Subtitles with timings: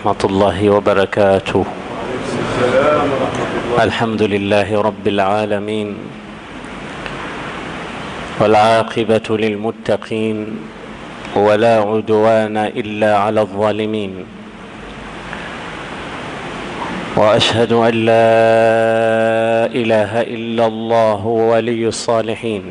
[0.00, 1.64] ورحمة الله وبركاته.
[3.80, 5.88] الحمد لله رب العالمين
[8.40, 10.38] والعاقبة للمتقين
[11.36, 14.24] ولا عدوان إلا على الظالمين.
[17.16, 18.32] وأشهد أن لا
[19.68, 22.64] إله إلا الله ولي الصالحين.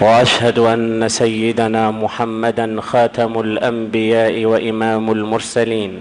[0.00, 5.92] وأشهد أن سيدنا محمدا خاتم الأنبياء وإمام المرسلين.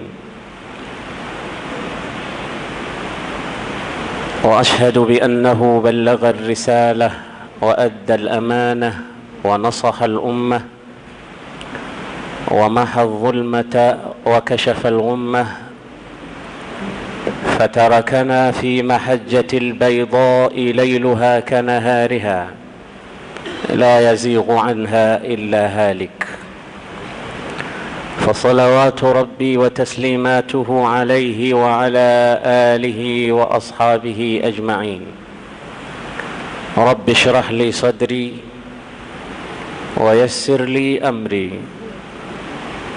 [4.44, 7.12] وأشهد بأنه بلغ الرسالة
[7.62, 8.92] وأدى الأمانة
[9.44, 10.62] ونصح الأمة
[12.52, 15.46] ومحى الظلمة وكشف الغمة.
[17.60, 22.63] فتركنا في محجة البيضاء ليلها كنهارها.
[23.74, 26.28] لا يزيغ عنها إلا هالك.
[28.20, 35.02] فصلوات ربي وتسليماته عليه وعلى آله وأصحابه أجمعين.
[36.78, 38.34] رب اشرح لي صدري
[39.98, 41.52] ويسر لي أمري.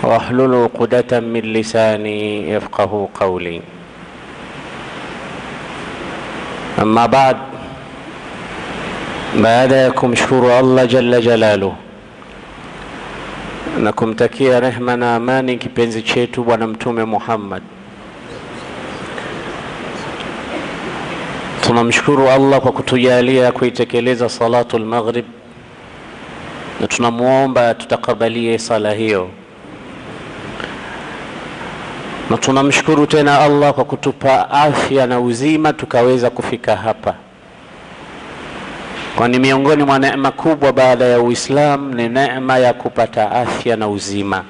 [0.02, 3.60] واحلل عقدة من لساني يفقه قولي.
[6.82, 7.36] أما بعد
[9.42, 11.74] baada ya kumshukuru Allah jalla jalaluh
[13.82, 17.62] na kumtakia rehma na amani kipenzi chetu Bwana Mtume Muhammad,
[21.60, 25.24] tunamshukuru Allah kwa kutujalia kuitekeleza salatu lmaghrib,
[26.80, 29.28] na tunamwomba tutakabalie sala hiyo,
[32.30, 37.14] na tunamshukuru tena Allah kwa kutupa afya na uzima tukaweza kufika hapa
[39.16, 44.44] kwani miongoni mwa neema kubwa baada ya Uislamu ni neema ya kupata afya na uzima.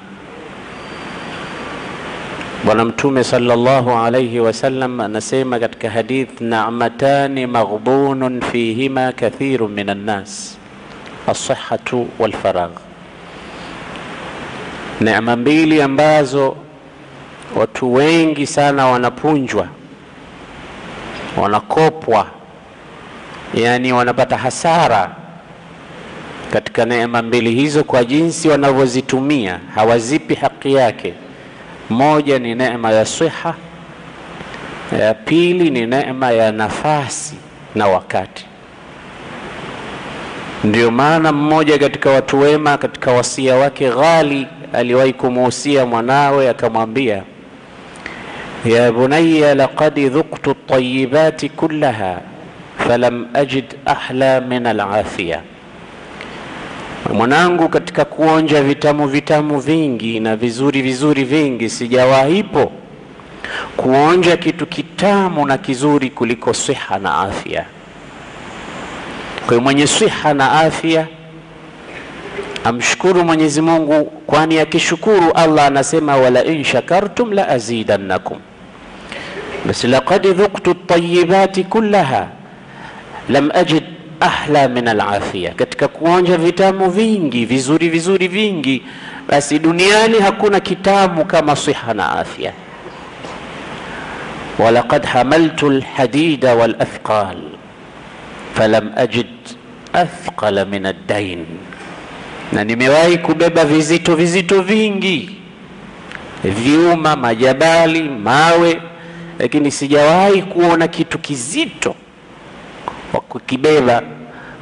[2.65, 10.57] Bwana Mtume sallallahu alayhi wasallam anasema katika hadith, na'matani maghbunun fihima kathirun minan nas
[11.27, 12.33] as-sihhatu wal
[15.01, 16.55] neema mbili ambazo
[17.55, 19.67] watu wengi sana wanapunjwa,
[21.41, 22.36] wanakopwa
[23.53, 25.11] yaani wanapata hasara
[26.53, 31.13] katika neema mbili hizo kwa jinsi wanavyozitumia, hawazipi haki yake.
[31.89, 33.55] Moja ni neema ya siha,
[34.99, 37.35] ya pili ni neema ya nafasi
[37.75, 38.45] na wakati.
[40.63, 47.23] Ndio maana mmoja katika watu wema katika wasia wake ghali aliwahi kumuhusia mwanawe akamwambia,
[48.65, 52.21] ya bunayya laqad dhuktu at-tayyibati kullaha
[52.77, 55.41] falam ajid ahla min alafiya,
[57.13, 62.71] mwanangu, katika kuonja vitamu vitamu vingi na vizuri vizuri vingi sijawahipo
[63.77, 67.65] kuonja kitu kitamu na kizuri kuliko siha na afya.
[69.47, 71.07] Kwa mwenye siha na afya
[72.63, 78.37] amshukuru Mwenyezi Mungu, kwani akishukuru Allah anasema wala in shakartum la azidannakum,
[79.65, 82.27] basi laqad dhuktu at-tayyibati kullaha
[83.29, 83.83] lam ajid
[84.19, 88.83] ahla min alafia, katika kuonja vitamu vingi vizuri vizuri vingi,
[89.29, 92.53] basi duniani hakuna kitamu kama siha na afya.
[94.59, 97.37] walaqad hamaltu alhadida walathqal
[98.53, 99.27] falam ajid
[99.93, 101.45] athqala min addain,
[102.51, 105.29] na nimewahi kubeba vizito vizito vingi,
[106.43, 108.81] vyuma, majabali, mawe,
[109.39, 111.95] lakini sijawahi kuona kitu kizito
[113.17, 114.01] wa kukibeba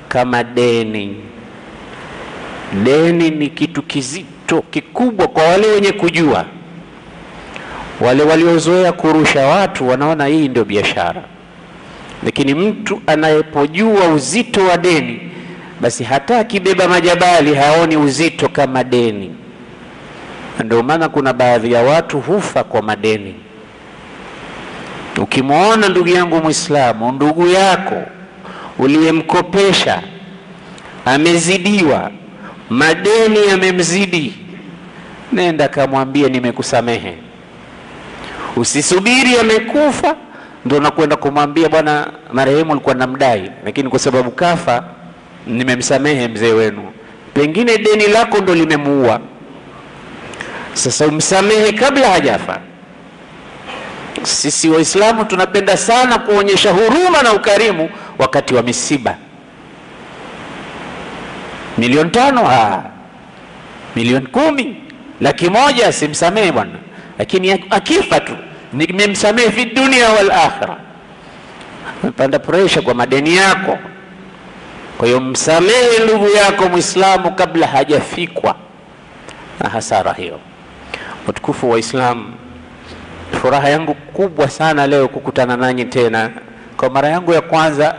[0.08, 1.16] kama deni.
[2.84, 6.46] Deni ni kitu kizito kikubwa kwa wale wenye kujua.
[8.02, 11.24] Wale waliozoea kurusha watu wanaona hii ndio biashara,
[12.24, 15.20] lakini mtu anayepojua uzito wa deni,
[15.82, 19.36] basi hata akibeba majabali haoni uzito kama deni.
[20.64, 23.36] Ndio maana kuna baadhi ya watu hufa kwa madeni.
[25.22, 28.04] Ukimwona ndugu yangu Mwislamu, ndugu yako
[28.80, 30.02] uliyemkopesha
[31.06, 32.12] amezidiwa,
[32.70, 34.34] madeni yamemzidi,
[35.34, 37.18] nenda kamwambie nimekusamehe.
[38.56, 40.16] Usisubiri amekufa
[40.66, 44.84] ndo nakwenda kumwambia bwana, marehemu alikuwa namdai, lakini kwa sababu kafa
[45.48, 46.84] nimemsamehe mzee wenu.
[47.34, 49.20] Pengine deni lako ndo limemuua.
[50.74, 52.60] Sasa umsamehe kabla hajafa.
[54.24, 57.90] Sisi Waislamu tunapenda sana kuonyesha huruma na ukarimu
[58.20, 59.16] wakati wa misiba.
[61.78, 62.84] Milioni tano, ah,
[63.96, 64.76] milioni kumi,
[65.22, 66.72] laki moja simsamehe bwana,
[67.20, 68.34] lakini akifa tu
[68.74, 70.78] nimemsamehe fi dunia wal akhira.
[72.04, 73.78] Umepanda presha kwa madeni yako.
[74.98, 78.56] Kwa hiyo msamehe ndugu yako Mwislamu kabla hajafikwa
[79.60, 80.40] na hasara hiyo.
[81.28, 82.34] Utukufu wa Islam,
[83.42, 86.30] furaha yangu kubwa sana leo kukutana nanyi tena
[86.78, 87.96] kwa mara yangu ya kwanza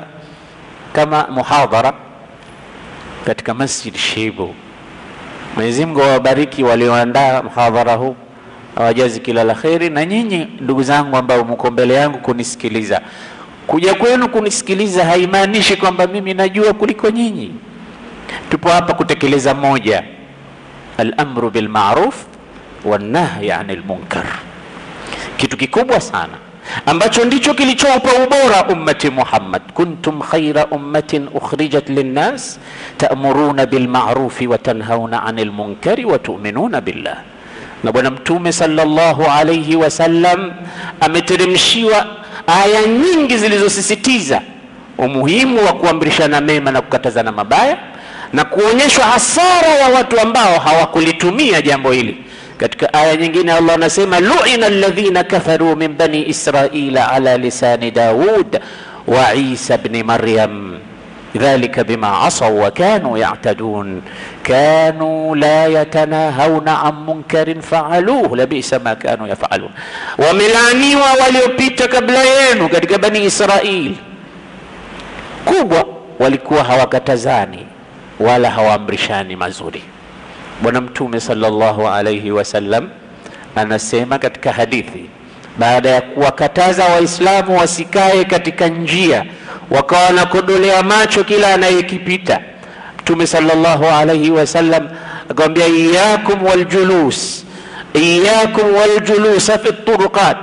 [0.92, 1.92] kama muhadhara
[3.26, 4.54] katika Masjid Shibu.
[5.56, 8.16] Mwenyezi Mungu awabariki walioandaa muhadhara huu,
[8.76, 13.00] awajazi kila la kheri, na nyinyi ndugu zangu ambao mko mbele yangu kunisikiliza.
[13.66, 17.54] Kuja kwenu kunisikiliza haimaanishi kwamba mimi najua kuliko nyinyi.
[18.50, 20.02] Tupo hapa kutekeleza moja,
[20.98, 22.24] al-amru bil ma'ruf
[22.84, 24.26] wan nahyi anil munkar,
[25.36, 26.38] kitu kikubwa sana
[26.86, 32.58] ambacho ndicho kilichowapa ubora ummati Muhammad, kuntum khaira ummatin ukhrijat linnas
[32.96, 37.16] ta'muruna bilma'rufi wa tanhauna 'anil munkari wa tu'minuna billah.
[37.84, 40.52] Na Bwana Mtume sallallahu alayhi wasallam
[41.00, 42.06] ameteremshiwa
[42.46, 44.42] aya nyingi zilizosisitiza
[44.98, 47.76] umuhimu wa kuamrishana mema na kukatazana mabaya
[48.32, 52.16] na kuonyeshwa hasara ya watu ambao hawakulitumia jambo hili.
[52.56, 58.60] Katika aya nyingine Allah anasema lu'ina alladhina kafaru min bani israila ala lisani Daud
[59.06, 60.80] wa Isa ibn Maryam
[61.86, 64.00] bima asaw wa kanu ya'tadun
[64.42, 69.68] kanu la yatanahawna an munkarin fa'aluhu labisa ma kanu yaf'alun,
[70.18, 73.92] wamelaaniwa waliopita kabla yenu katika bani Israil.
[75.44, 75.84] Kubwa
[76.18, 77.66] walikuwa hawakatazani
[78.20, 79.82] wala hawaamrishani mazuri.
[80.62, 82.88] Bwana Mtume sallallahu alaihi wasallam
[83.56, 85.10] anasema katika hadithi,
[85.58, 89.24] baada ya kuwakataza Waislamu wasikae katika njia,
[89.70, 92.40] wakawa wanakodolea macho kila anayekipita,
[93.02, 94.88] Mtume sallallahu alaihi wasallam
[95.30, 97.44] akamwambia, iyakum waljulus,
[97.94, 100.36] iyakum waljulusa fi turuqat,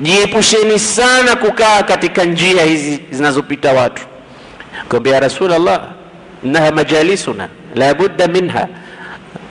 [0.00, 4.02] jiepusheni sana kukaa katika njia hizi zinazopita watu.
[4.82, 5.80] Akamwambia, Rasulullah,
[6.44, 8.68] innaha majalisuna la budda minha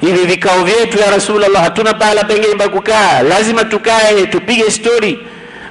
[0.05, 5.19] hivi vikao vyetu ya Rasulullah, hatuna pahala pengine pa kukaa, lazima tukae tupige stori.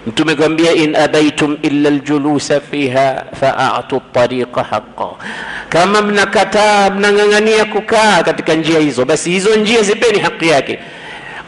[0.07, 5.07] Mtume kwambia, in abaitum illa aljulusa fiha faatu tariqa haqa,
[5.69, 10.79] kama mnakataa mnang'ang'ania kukaa katika njia hizo, basi hizo njia zipeni haki yake.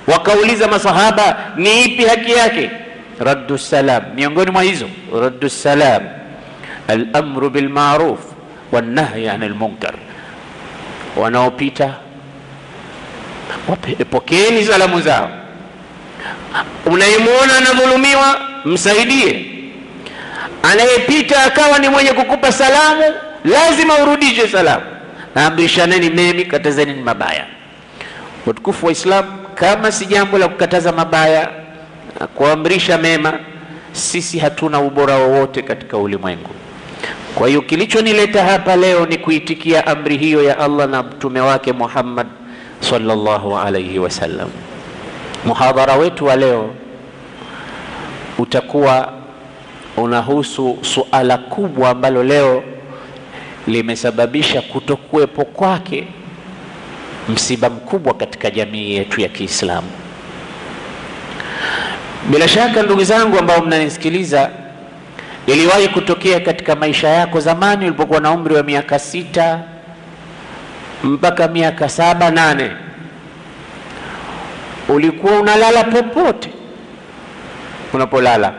[0.06, 2.70] Wakauliza masahaba, ni ipi haki yake?
[3.20, 4.86] Raddu salam, miongoni mwa hizo
[5.20, 6.02] raddu salam,
[6.88, 8.20] alamru bilmaruf
[8.72, 9.94] wannahyi anil munkar,
[11.16, 11.94] wanaopita
[14.10, 15.30] pokeeni salamu zao.
[16.86, 19.46] Unayemwona anadhulumiwa msaidie,
[20.62, 23.02] anayepita akawa ni mwenye kukupa salamu
[23.44, 24.84] lazima urudishe salamu.
[25.34, 27.46] Naamrishaneni memi, katazeni mabaya.
[28.46, 31.48] watukufu wa Islam, kama si jambo la kukataza mabaya
[32.20, 33.32] na kuamrisha mema,
[33.92, 36.50] sisi hatuna ubora wowote katika ulimwengu.
[37.34, 42.26] Kwa hiyo kilichonileta hapa leo ni kuitikia amri hiyo ya Allah na mtume wake Muhammad
[42.90, 44.48] sallallahu alayhi wasallam.
[45.44, 46.70] Muhadhara wetu wa leo
[48.38, 49.12] utakuwa
[49.96, 52.62] unahusu suala kubwa ambalo leo
[53.66, 56.06] limesababisha kutokuwepo kwake
[57.28, 59.88] msiba mkubwa katika jamii yetu ya Kiislamu.
[62.30, 64.50] Bila shaka, ndugu zangu ambao mnanisikiliza,
[65.46, 69.60] iliwahi kutokea katika maisha yako zamani ulipokuwa na umri wa miaka sita
[71.04, 72.70] mpaka miaka saba nane,
[74.88, 76.50] ulikuwa unalala popote
[77.92, 78.52] unapolala,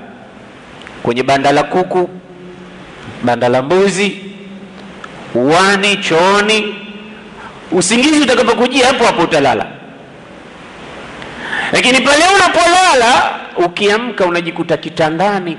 [1.04, 2.10] kwenye banda la kuku,
[3.24, 4.20] banda la mbuzi,
[5.36, 6.76] uwani, chooni.
[7.72, 9.66] Usingizi utakapokujia hapo hapo utalala,
[11.72, 13.32] lakini pale unapolala
[13.66, 15.58] ukiamka, unajikuta kitandani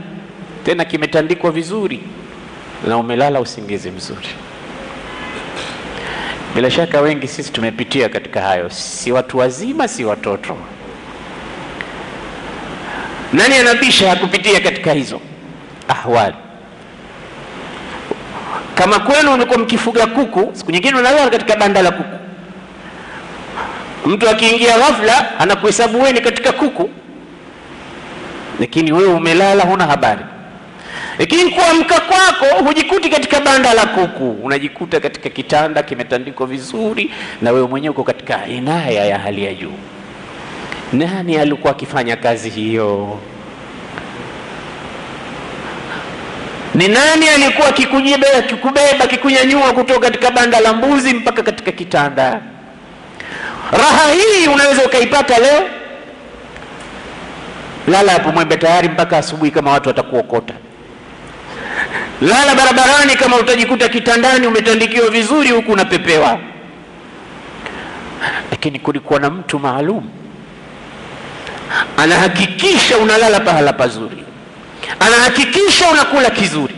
[0.65, 2.01] tena kimetandikwa vizuri
[2.89, 4.29] na umelala usingizi mzuri.
[6.55, 10.57] Bila shaka wengi sisi tumepitia katika hayo, si watu wazima, si watoto.
[13.33, 15.21] Nani anabisha hakupitia katika hizo?
[15.89, 16.35] Ahwali?
[18.75, 22.19] Kama kwenu mlikuwa mkifuga kuku, siku nyingine unalala katika banda la kuku,
[24.07, 26.91] mtu akiingia ghafla anakuhesabu wewe ni katika kuku,
[28.61, 30.21] lakini wewe umelala, huna habari
[31.19, 37.11] lakini kuamka kwako hujikuti katika banda la kuku, unajikuta katika kitanda kimetandikwa vizuri,
[37.43, 39.73] na wewe mwenyewe uko katika inaya ya hali ya juu.
[40.93, 43.19] Nani alikuwa akifanya kazi hiyo?
[46.75, 52.41] Ni nani alikuwa kikubeba kikunyanyua kutoka katika banda la mbuzi mpaka katika kitanda?
[53.73, 55.63] raha hii unaweza ukaipata leo
[57.89, 60.55] lala hapo mwembe tayari mpaka asubuhi kama watu watakuokota
[62.21, 66.39] lala barabarani kama utajikuta kitandani umetandikiwa vizuri huku unapepewa.
[68.51, 70.11] Lakini kulikuwa na mtu maalum.
[71.97, 74.25] Anahakikisha unalala pahala pazuri.
[75.01, 76.75] Anahakikisha unakula kizuri.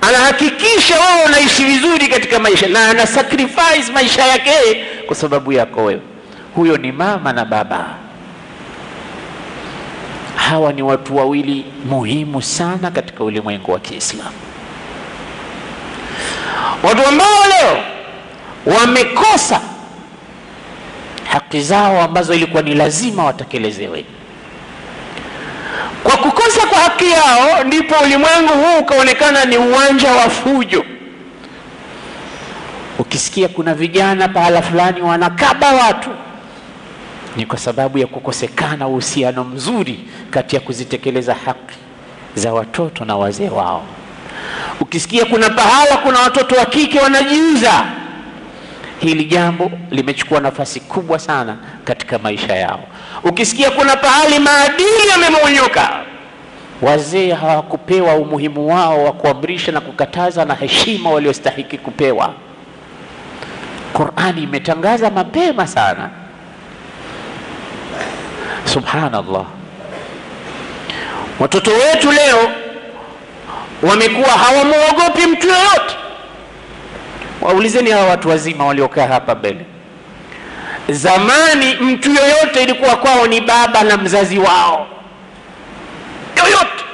[0.00, 6.00] Anahakikisha wewe unaishi vizuri katika maisha na ana sacrifice maisha yake kwa sababu yako wewe.
[6.54, 7.86] Huyo ni mama na baba.
[10.36, 14.30] Hawa ni watu wawili muhimu sana katika ulimwengu wa kiislamu
[16.82, 17.78] watu ambao leo
[18.78, 19.60] wamekosa
[21.32, 24.04] haki zao ambazo ilikuwa ni lazima watekelezewe.
[26.02, 30.84] Kwa kukosa kwa haki yao ndipo ulimwengu huu ukaonekana ni uwanja wa fujo.
[32.98, 36.10] Ukisikia kuna vijana pahala fulani wanakaba watu
[37.36, 41.76] ni kwa sababu ya kukosekana uhusiano mzuri kati ya kuzitekeleza haki
[42.34, 43.82] za watoto na wazee wao
[44.80, 47.84] ukisikia kuna pahala kuna watoto wa kike wanajiuza.
[49.00, 52.80] Hili jambo limechukua nafasi kubwa sana katika maisha yao.
[53.24, 55.90] Ukisikia kuna pahali maadili yamemonyoka
[56.82, 62.34] wazee hawakupewa umuhimu wao wa kuamrisha na kukataza na heshima waliostahiki kupewa.
[63.92, 66.10] Qurani imetangaza mapema sana.
[68.64, 69.44] Subhanallah.
[71.40, 72.50] Watoto wetu leo
[73.82, 75.96] wamekuwa hawamwogopi mtu yoyote.
[77.40, 79.66] Waulizeni hawa watu wazima waliokaa hapa mbele.
[80.88, 84.86] Zamani mtu yoyote ilikuwa kwao ni baba na mzazi wao.
[86.36, 86.84] Yoyote.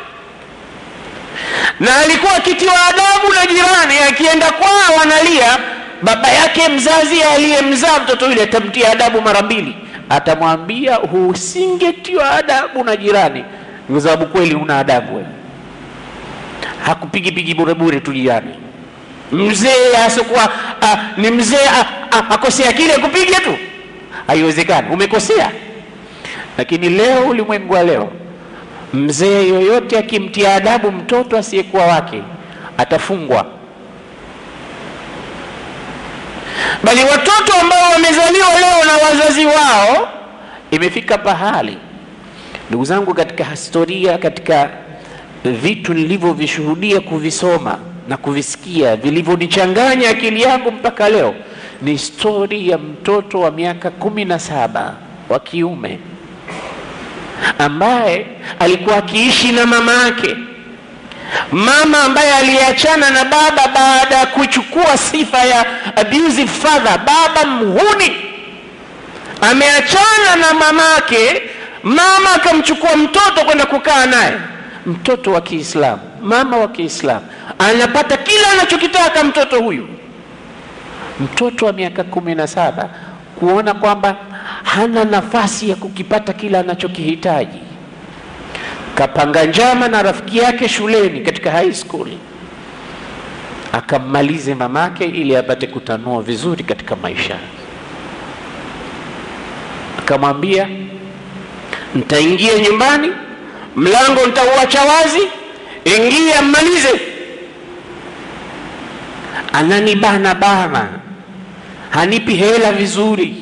[1.80, 5.58] Na alikuwa akitiwa adabu na jirani akienda kwao analia
[6.02, 9.76] baba yake mzazi aliyemzaa mtoto yule atamtia adabu mara mbili.
[10.10, 13.44] Atamwambia husingetiwa adabu na jirani
[13.92, 15.28] kwa sababu kweli una adabu wewe
[16.86, 18.54] hakupigipigi burebure tu jirani
[19.32, 20.48] mzee asokuwa
[21.16, 21.68] ni mzee
[22.30, 23.56] akosea kile kupiga tu.
[24.26, 25.50] Haiwezekani umekosea.
[26.58, 28.10] Lakini leo ulimwengu wa leo
[28.94, 32.22] mzee yoyote akimtia adabu mtoto asiyekuwa wake
[32.78, 33.46] atafungwa.
[36.82, 40.08] Bali watoto ambao wamezaliwa leo na wazazi wao
[40.70, 41.78] imefika pahali.
[42.68, 44.70] Ndugu zangu katika historia katika
[45.44, 47.78] vitu nilivyovishuhudia kuvisoma
[48.08, 51.34] na kuvisikia vilivyonichanganya akili yangu mpaka leo
[51.82, 54.94] ni stori ya mtoto wa miaka kumi na saba
[55.28, 55.98] wa kiume
[57.58, 58.26] ambaye
[58.58, 60.36] alikuwa akiishi na mama yake.
[61.52, 65.66] Mama ambaye aliachana na baba baada ya kuchukua sifa ya
[65.96, 68.12] abusive father baba mhuni
[69.40, 71.42] ameachana na mamake
[71.82, 74.32] mama akamchukua mtoto kwenda kukaa naye
[74.86, 77.26] mtoto wa kiislamu mama wa kiislamu
[77.58, 79.88] anapata kila anachokitaka mtoto huyu.
[81.20, 82.90] Mtoto wa miaka kumi na saba
[83.38, 84.16] kuona kwamba
[84.62, 87.58] hana nafasi ya kukipata kila anachokihitaji.
[88.94, 92.08] Kapanga njama na rafiki yake shuleni katika high school.
[93.72, 97.36] Akammalize mamake ili apate kutanua vizuri katika maisha.
[99.98, 100.68] Akamwambia
[101.94, 103.08] ntaingia nyumbani
[103.76, 105.20] mlango nitauacha wazi.
[105.84, 107.00] Ingia mmalize.
[109.52, 110.88] Ananibana bana.
[111.90, 113.34] Hanipi hela vizuri.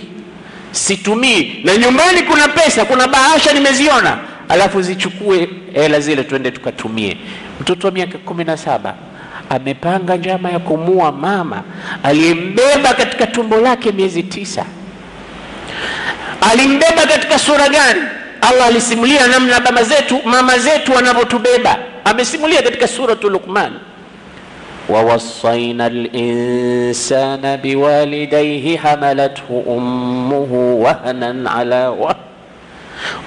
[0.72, 1.60] Situmii.
[1.64, 4.18] Na nyumbani kuna pesa kuna bahasha nimeziona.
[4.48, 7.16] Alafu zichukue hela zile twende tukatumie.
[7.60, 8.94] Mtoto wa miaka kumi na saba
[9.50, 11.62] amepanga njama ya kumua mama
[12.02, 14.64] aliyembeba katika tumbo lake miezi tisa.
[16.50, 18.00] Alimbeba katika sura gani
[18.40, 21.76] allah alisimulia namna baba zetu mama zetu wanavyotubeba.
[22.04, 23.72] Amesimulia katika suratu luqman.
[24.88, 30.52] ووصينا الإنسان بوالديه حملته أمه
[30.82, 32.14] وهنا على وهن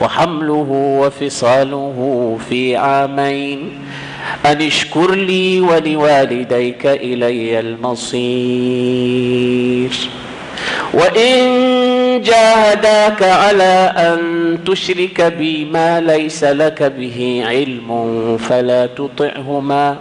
[0.01, 0.69] وحمله
[1.03, 1.97] وفصاله
[2.49, 3.79] في عامين
[4.45, 7.59] أن اشكر لي ولوالديك إلي
[8.59, 9.91] المصير
[10.93, 11.39] وإن
[12.17, 14.19] جاهداك على أن
[14.65, 17.89] تشرك بي ما ليس لك به علم
[18.37, 19.97] فلا تطعهما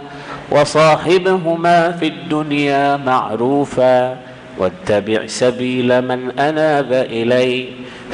[0.51, 4.17] وصاحبهما في الدنيا معروفا
[4.57, 7.65] واتبع سبيل من أناب إلي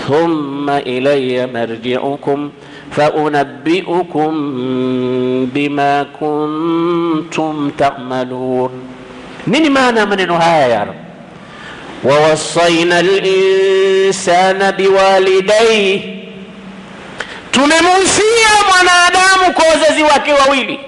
[0.08, 2.50] ثم إلي مرجعكم
[2.92, 4.32] فأنبئكم
[5.54, 8.72] بما كنتم تعملون.
[9.48, 11.05] nini maana ya maneno ya rab
[12.04, 16.20] wawasaina linsana biwalidaihi,
[17.52, 20.80] tumemuhusia mwanadamu kwa wazazi wake wawili.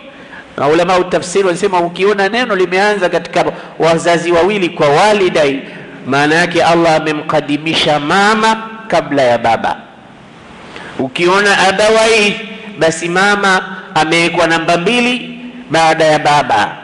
[0.57, 3.45] Na ulama utafsiri wanasema ukiona neno limeanza katika
[3.79, 5.59] wazazi wawili kwa walidai,
[6.07, 9.77] maana yake Allah amemkadimisha mama kabla ya baba.
[10.99, 12.39] Ukiona abawai,
[12.79, 15.39] basi mama amewekwa namba mbili
[15.71, 16.77] baada ya baba.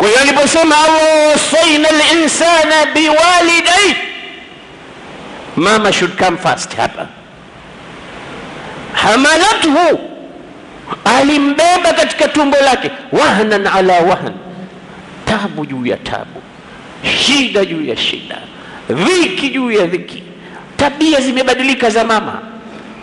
[0.00, 3.96] Kwa hiyo aliposema Allah wasaina linsana biwalidai,
[5.56, 7.06] mama should come first hapa.
[8.92, 9.98] Hamalathu,
[11.04, 14.32] alimbeba katika tumbo lake, wahnan ala wahn,
[15.26, 16.42] tabu juu ya tabu,
[17.18, 18.38] shida juu ya shida,
[18.90, 20.22] dhiki juu ya dhiki.
[20.76, 22.38] Tabia zimebadilika za mama,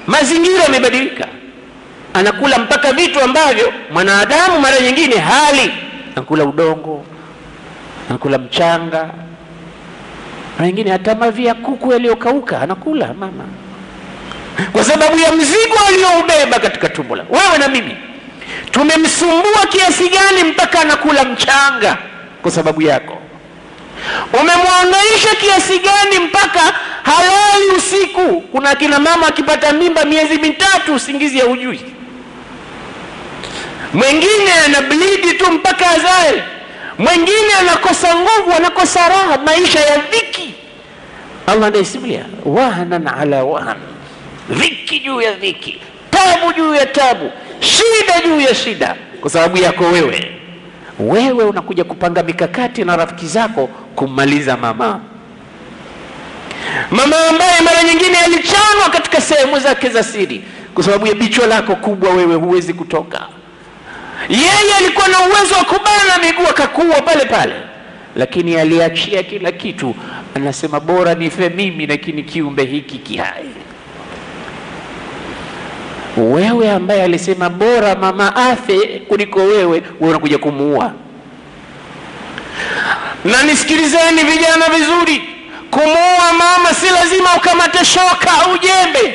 [0.08, 1.28] mazingira yamebadilika,
[2.14, 5.72] anakula mpaka vitu ambavyo mwanadamu mara nyingine hali
[6.18, 7.06] anakula udongo,
[8.10, 9.10] nakula mchanga,
[10.60, 13.44] na wengine hata mavi ya kuku yaliyokauka anakula mama,
[14.72, 17.24] kwa sababu ya mzigo aliyoubeba katika tumbo la.
[17.30, 17.98] Wewe na mimi
[18.72, 21.98] tumemsumbua kiasi gani mpaka anakula mchanga
[22.42, 23.18] kwa sababu yako?
[24.34, 26.60] Umemwangaisha kiasi gani mpaka
[27.04, 28.42] halali usiku?
[28.42, 31.82] Kuna akina mama akipata mimba miezi mitatu usingizi haujui
[33.94, 36.44] mwingine ana blidi tu mpaka azae,
[36.98, 40.54] mwingine anakosa nguvu, anakosa raha, maisha ya dhiki.
[41.48, 43.78] Allah anaisimulia wahnan ala wahn,
[44.50, 49.84] dhiki juu ya dhiki, tabu juu ya tabu, shida juu ya shida, kwa sababu yako
[49.84, 50.32] wewe.
[51.00, 55.00] Wewe unakuja kupanga mikakati na rafiki zako kummaliza mama,
[56.92, 60.44] mama ambaye mara nyingine alichanwa katika sehemu zake za siri.
[60.74, 63.28] Kwa sababu ya bichwa lako kubwa, wewe huwezi kutoka
[64.30, 67.54] yeye alikuwa na uwezo wa kubana miguu akakuwa pale pale,
[68.16, 69.96] lakini aliachia kila kitu.
[70.36, 73.46] Anasema bora nife mimi, lakini kiumbe hiki kihai.
[76.18, 78.78] Wewe ambaye alisema bora mama afe
[79.08, 80.94] kuliko wewe, wewe unakuja kumuua.
[83.26, 85.22] Na nisikilizeni vijana vizuri,
[85.72, 89.14] kumuua mama si lazima ukamate shoka au jembe.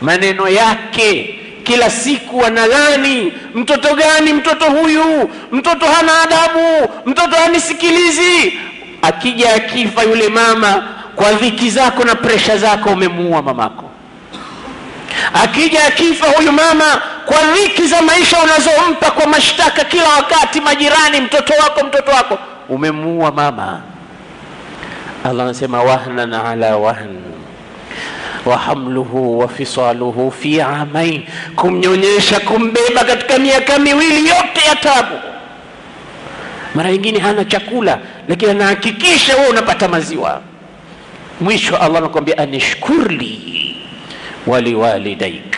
[0.00, 1.35] Maneno yake
[1.66, 4.32] kila siku wanalani, mtoto gani?
[4.32, 8.58] Mtoto huyu, mtoto hana adabu, mtoto hanisikilizi.
[9.02, 10.84] Akija akifa yule mama,
[11.16, 13.90] kwa dhiki zako na presha zako umemuua mamako.
[15.42, 21.52] Akija akifa huyu mama, kwa dhiki za maisha unazompa, kwa mashtaka kila wakati, majirani, mtoto
[21.62, 23.80] wako, mtoto wako, umemuua mama.
[25.24, 27.25] Allah anasema wahnan ala wahn
[28.46, 31.22] wa hamluhu wa fisaluhu fi amain,
[31.56, 35.14] kumnyonyesha kumbeba katika miaka miwili yote ya tabu.
[36.74, 40.40] Mara nyingine hana chakula, lakini anahakikisha wewe unapata maziwa.
[41.40, 43.76] Mwisho Allah anakuambia anishkurli
[44.46, 45.56] waliwalidaik,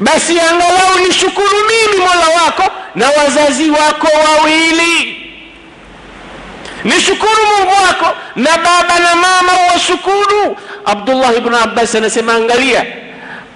[0.00, 2.62] basi angalau nishukuru mimi mola wako
[2.94, 5.13] na wazazi wako wawili
[6.84, 10.56] nishukuru Mungu wako na baba na mama washukuru.
[10.84, 12.84] Abdullah ibn Abbas anasema, angalia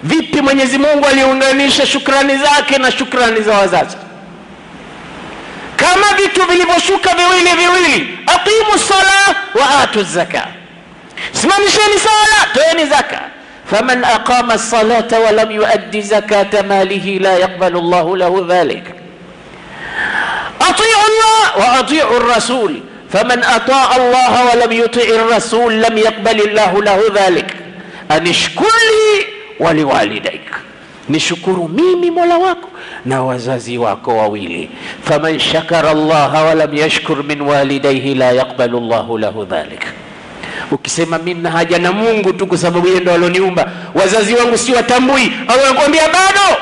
[0.03, 3.97] vipi Mwenyezi Mungu aliunganisha shukrani zake na shukrani za wazazi,
[5.75, 10.47] kama vitu vilivyoshuka viwili viwili, aqimu sala wa atu zaka,
[11.31, 13.21] simamisheni sala, toeni zaka.
[13.71, 18.83] faman aqama salata wa lam yuaddi zakata malihi la yaqbalu Allahu lahu dhalik.
[20.59, 22.81] atiu Allah wa atiu rasul
[23.13, 27.55] فمن أطاع الله ولم يطع الرسول لم يقبل الله له ذلك.
[28.11, 29.25] أن اشكر لي
[29.59, 30.51] ولوالديك.
[31.09, 32.57] نشكر ميمي مولاك
[33.05, 34.69] نوزازي ويلي
[35.03, 39.83] فمن شكر الله ولم يشكر من والديه لا يقبل الله له ذلك.
[40.71, 45.59] Ukisema mi na haja na mungu tu kwa sababu yendo alioniumba wazazi wangu siwatambui au
[45.59, 46.57] wanakuambia bado?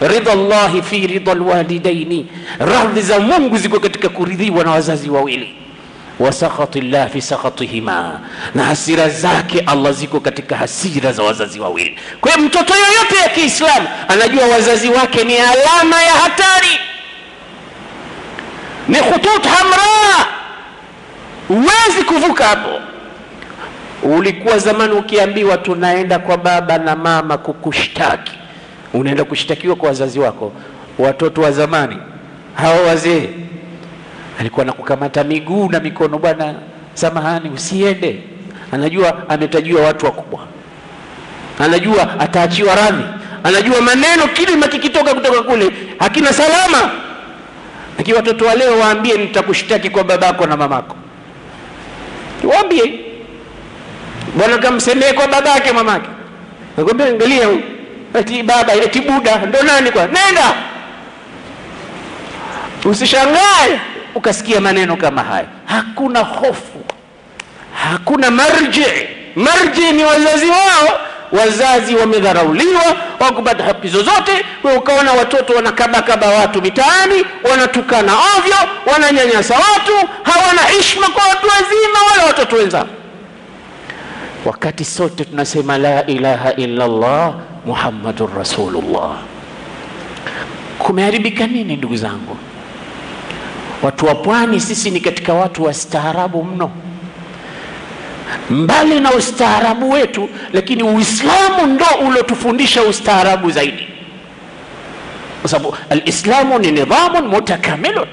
[0.00, 2.26] Ridha llahi fi ridha lwalidaini,
[2.58, 5.54] radhi za Mungu ziko katika kuridhiwa na wazazi wawili.
[6.18, 8.20] Wa sakhati llah fi sakhatihima,
[8.54, 11.98] na hasira zake Allah ziko katika hasira za wazazi wawili.
[12.20, 16.78] Kwa hiyo mtoto yoyote ya Kiislamu anajua wazazi wake ni alama ya hatari,
[18.88, 20.26] ni khutut hamra,
[21.48, 22.80] huwezi kuvuka hapo.
[24.02, 28.32] Ulikuwa zamani ukiambiwa tunaenda kwa baba na mama kukushtaki
[28.94, 30.52] unaenda kushtakiwa kwa wazazi wako.
[30.98, 31.96] Watoto wa zamani
[32.54, 33.28] hawa wazee
[34.40, 36.54] alikuwa nakukamata miguu na mikono, bwana,
[36.94, 38.20] samahani, usiende.
[38.72, 40.40] Anajua ametajiwa watu wakubwa,
[41.58, 43.04] anajua ataachiwa radhi,
[43.44, 46.90] anajua maneno kilima kikitoka kutoka kule hakina salama.
[47.98, 50.96] Lakini watoto wa leo waambie, nitakushtaki kwa babako na mamako.
[52.44, 53.00] waambie
[54.36, 56.08] bwana kamsemee kwa babake mamake
[56.76, 57.62] nakwambia angalia huyu
[58.14, 60.02] eti baba eti buda ndo nani kwa?
[60.06, 60.54] Nenda!
[62.84, 63.80] Usishangae
[64.14, 65.46] ukasikia maneno kama haya.
[65.66, 66.84] Hakuna hofu
[67.84, 68.84] hakuna marji.
[69.36, 71.00] Marji ni wazazi wao.
[71.32, 74.44] Wazazi wamedharauliwa wakupata haki zozote.
[74.64, 78.56] We ukaona watoto wanakabakaba watu mitaani wanatukana ovyo
[78.92, 82.86] wananyanyasa watu hawana ishma kwa watu wazima wala watoto wenzao.
[84.44, 87.34] Wakati sote tunasema la ilaha illa llah
[87.66, 89.18] muhammadun rasulullah.
[90.78, 92.36] Kumeharibika nini ndugu zangu?
[93.82, 96.70] Watu wa pwani sisi ni katika watu wastaarabu mno.
[98.50, 103.86] Mbali na ustaarabu wetu lakini uislamu ndo uliotufundisha ustaarabu zaidi.
[105.40, 108.06] Kwa sababu alislamu ni nidhamun mutakamilun.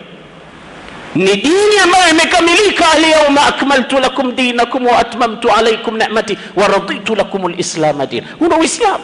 [1.16, 2.92] Ni dini ambayo imekamilika.
[2.92, 8.28] Alyauma akmaltu lakum dinakum wa atmamtu alaikum nimati wa raditu lakum lislama dina.
[8.40, 9.04] Huno uislamu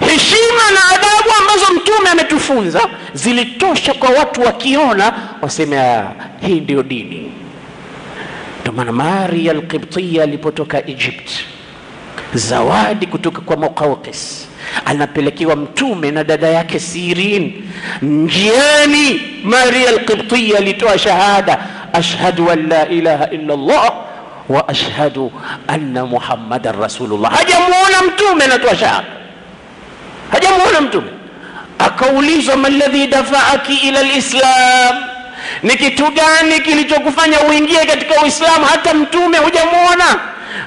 [0.00, 2.80] heshima na adabu ambazo mtume ametufunza
[3.14, 6.12] zilitosha kwa watu wakiona waseme "Ah,
[6.46, 7.32] hii ndio dini.
[8.60, 11.30] Ndio maana maria alqibtiya alipotoka egypt
[12.34, 14.48] zawadi kutoka kwa muqawqis
[14.84, 17.64] anapelekewa mtume na dada yake sirin.
[18.02, 21.58] Njiani maria alqibtiya alitoa shahada
[21.92, 23.92] ashhadu an la ilaha illa llah
[24.48, 25.32] wa ashhadu
[25.68, 27.32] anna muhammadan rasulullah.
[27.32, 29.06] Hajamuona mtume anatoa shahada
[30.32, 31.08] hajamuona mtume.
[31.78, 34.96] Akaulizwa maladhi dafaaki ila lislam
[35.62, 40.04] ni kitu gani kilichokufanya uingie katika uislamu hata mtume hujamuona?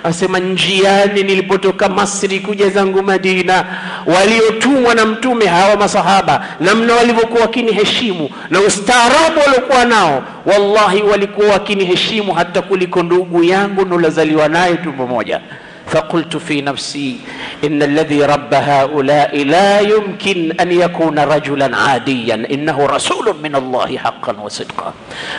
[0.04, 3.65] Asema njiani nilipotoka masri kuja zangu madina
[4.06, 12.34] waliotumwa na mtume hawa masahaba namna walivyokuwa wakiniheshimu na ustaarabu waliokuwa nao wallahi walikuwa wakiniheshimu
[12.34, 15.39] hata kuliko ndugu yangu nolazaliwa naye tumbo moja
[15.94, 17.16] فقلت في نفسي
[17.64, 24.33] إن الذي رب هؤلاء لا يمكن أن يكون رجلا عاديا إنه رسول من الله حقا
[24.42, 24.92] وصدقا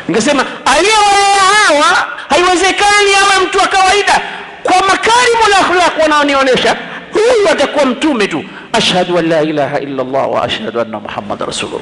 [0.10, 1.98] nikasema aliyewalea hawa
[2.30, 4.22] haiwezekani awe mtu wa kawaida
[4.64, 6.76] kwa makarimu la akhlaq wanaonionyesha
[7.14, 11.82] huyu atakuwa mtume tu ashhadu an la ilaha illa llah wa ashhadu anna muhammad rasulullah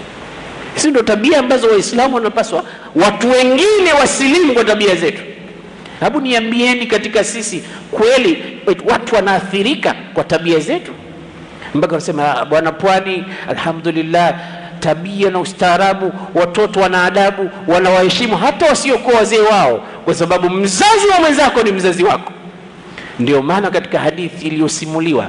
[0.76, 2.64] hizi ndo tabia ambazo waislamu wanapaswa
[2.96, 5.22] watu wengine wasilimu kwa tabia zetu
[6.05, 8.43] hebu niambieni katika sisi kweli
[8.91, 10.93] watu wanaathirika kwa tabia zetu?
[11.75, 14.35] Mpaka wanasema "Ah, bwana pwani alhamdulillah
[14.81, 21.21] tabia na ustaarabu watoto wana adabu wanawaheshimu hata wasiokuwa wazee wao kwa sababu mzazi wa
[21.21, 22.33] mwenzako ni mzazi wako.
[23.19, 25.29] Ndio maana katika hadithi iliyosimuliwa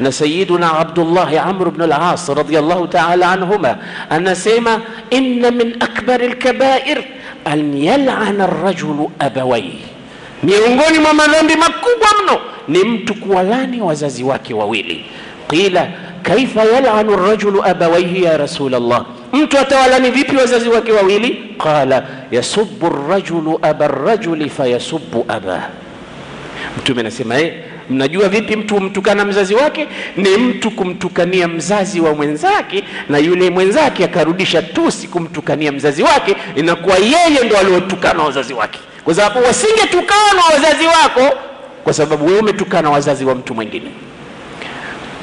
[0.00, 3.76] na sayiduna abdullahi amr bnu las radiallahu taala anhuma
[4.10, 7.04] anasema inna min akbari lkabair
[7.44, 9.84] an yalana rajulu abawaihi
[10.44, 15.04] miongoni mwa madhambi makubwa mno ni mtu kuwalani wazazi wake wawili.
[15.48, 15.88] Qila
[16.22, 21.54] kaifa yalanu rajulu abawaihi ya rasul llah mtu atawalani vipi wazazi wake wawili?
[21.58, 25.68] Qala yasubu rajulu aba rajuli fayasubu abah
[26.78, 27.54] mtume anasema eh,
[27.90, 29.86] mnajua vipi mtu humtukana mzazi wake?
[30.16, 36.36] Ni mtu kumtukania mzazi wa mwenzake na yule mwenzake akarudisha tusi kumtukania mzazi wake.
[36.56, 41.38] Inakuwa yeye ndo aliotukana wazazi wake kwa sababu wasingetukana wazazi wako
[41.84, 43.90] kwa sababu wewe umetukana wazazi wa mtu mwingine.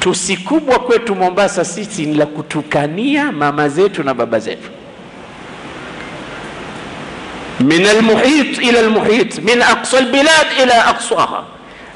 [0.00, 4.70] Tusi kubwa kwetu mombasa sisi ni la kutukania mama zetu na baba zetu.
[7.60, 11.44] Min almuhit ila almuhit min aqsa albilad ila aqsaha.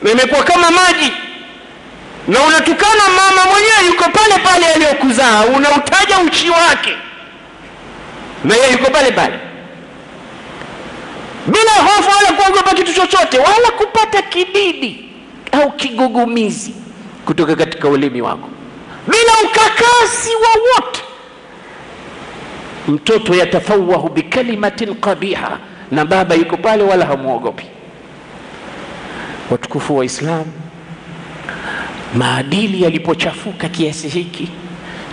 [0.03, 1.13] Na imekuwa kama maji.
[2.29, 6.97] Na unatukana mama mwenyewe yuko pale pale aliyokuzaa unautaja uchi wake.
[8.45, 9.35] Na yeye yuko pale pale
[11.47, 15.09] bila hofu wala kuogopa kitu chochote wala kupata kididi
[15.53, 16.75] au kigugumizi
[17.25, 18.49] kutoka katika ulimi wako.
[19.07, 21.01] Bila ukakasi wowote
[22.89, 25.59] mtoto yatafawahu bikalimatin qabiha
[25.91, 27.67] na baba yuko pale wala hamwogopi
[29.51, 30.45] watukufu wa Islam
[32.15, 34.49] maadili yalipochafuka kiasi hiki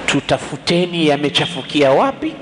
[0.05, 2.33] tutafuteni yamechafukia wapi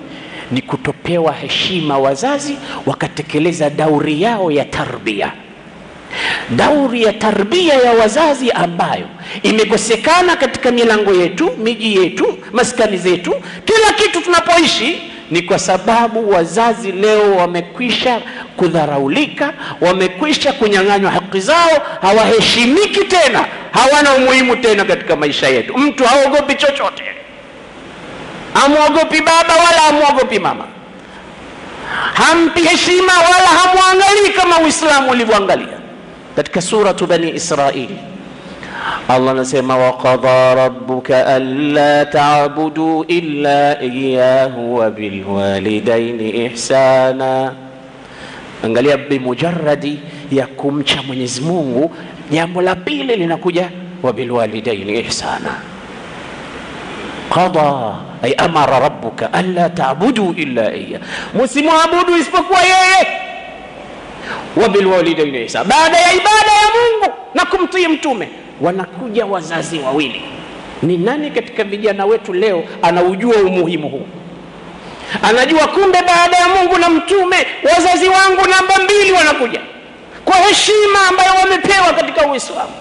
[0.52, 5.32] ni kutopewa heshima wazazi wakatekeleza dauri yao ya tarbia.
[6.50, 9.06] Dauri ya tarbia ya wazazi ambayo
[9.44, 13.36] imekosekana katika milango yetu miji yetu maskani zetu
[13.66, 18.22] kila kitu tunapoishi ni kwa sababu wazazi leo wamekwisha
[18.58, 25.78] kudharaulika wamekwisha kunyang'anywa haki zao hawaheshimiki tena hawana umuhimu tena katika maisha yetu.
[25.78, 27.04] Mtu haogopi chochote
[28.66, 30.66] amwogopi baba wala amwogopi mama
[32.14, 35.78] hampi heshima wala hamwangalii kama uislamu ulivyoangalia
[36.36, 37.98] katika suratu bani israili
[39.10, 47.54] allah anasema waqada rabuka anla tabudu illa iyahu wabilwalidaini ihsana
[48.64, 50.00] angalia bimujaradi
[50.32, 51.96] ya kumcha mwenyezi mungu
[52.32, 53.70] jambo la pili linakuja
[54.04, 55.56] wabilwalidaini ihsana
[57.34, 61.00] qada ay amara rabbuka alla tabudu illa iya
[61.34, 63.08] msimwabudu isipokuwa yeye.
[64.56, 68.30] Wabilwalidaini ihsana baada ya ibada ya mungu na kumtii mtume
[68.62, 70.22] wanakuja wazazi wawili.
[70.84, 74.06] Ni nani katika vijana wetu leo anaujua umuhimu huu?
[75.22, 79.60] Anajua kumbe baada ya mungu na mtume wazazi wangu namba mbili wanakuja.
[80.26, 82.72] Kwa heshima ambayo wamepewa katika uislamu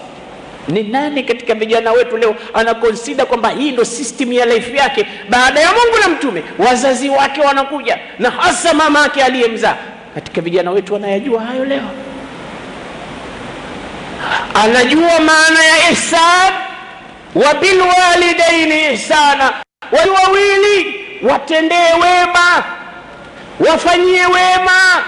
[0.67, 5.07] ni nani katika vijana wetu leo anakonsida kwamba hii ndo system ya life yake?
[5.29, 9.75] Baada ya mungu na mtume wazazi wake wanakuja na hasa mama yake aliyemzaa.
[10.15, 11.81] Katika vijana wetu wanayajua hayo leo.
[14.53, 16.53] Anajua maana ya ihsan
[17.35, 19.53] wa bilwalidaini ihsana.
[19.91, 22.63] Wali wawili watendee wema
[23.59, 25.03] wafanyie wema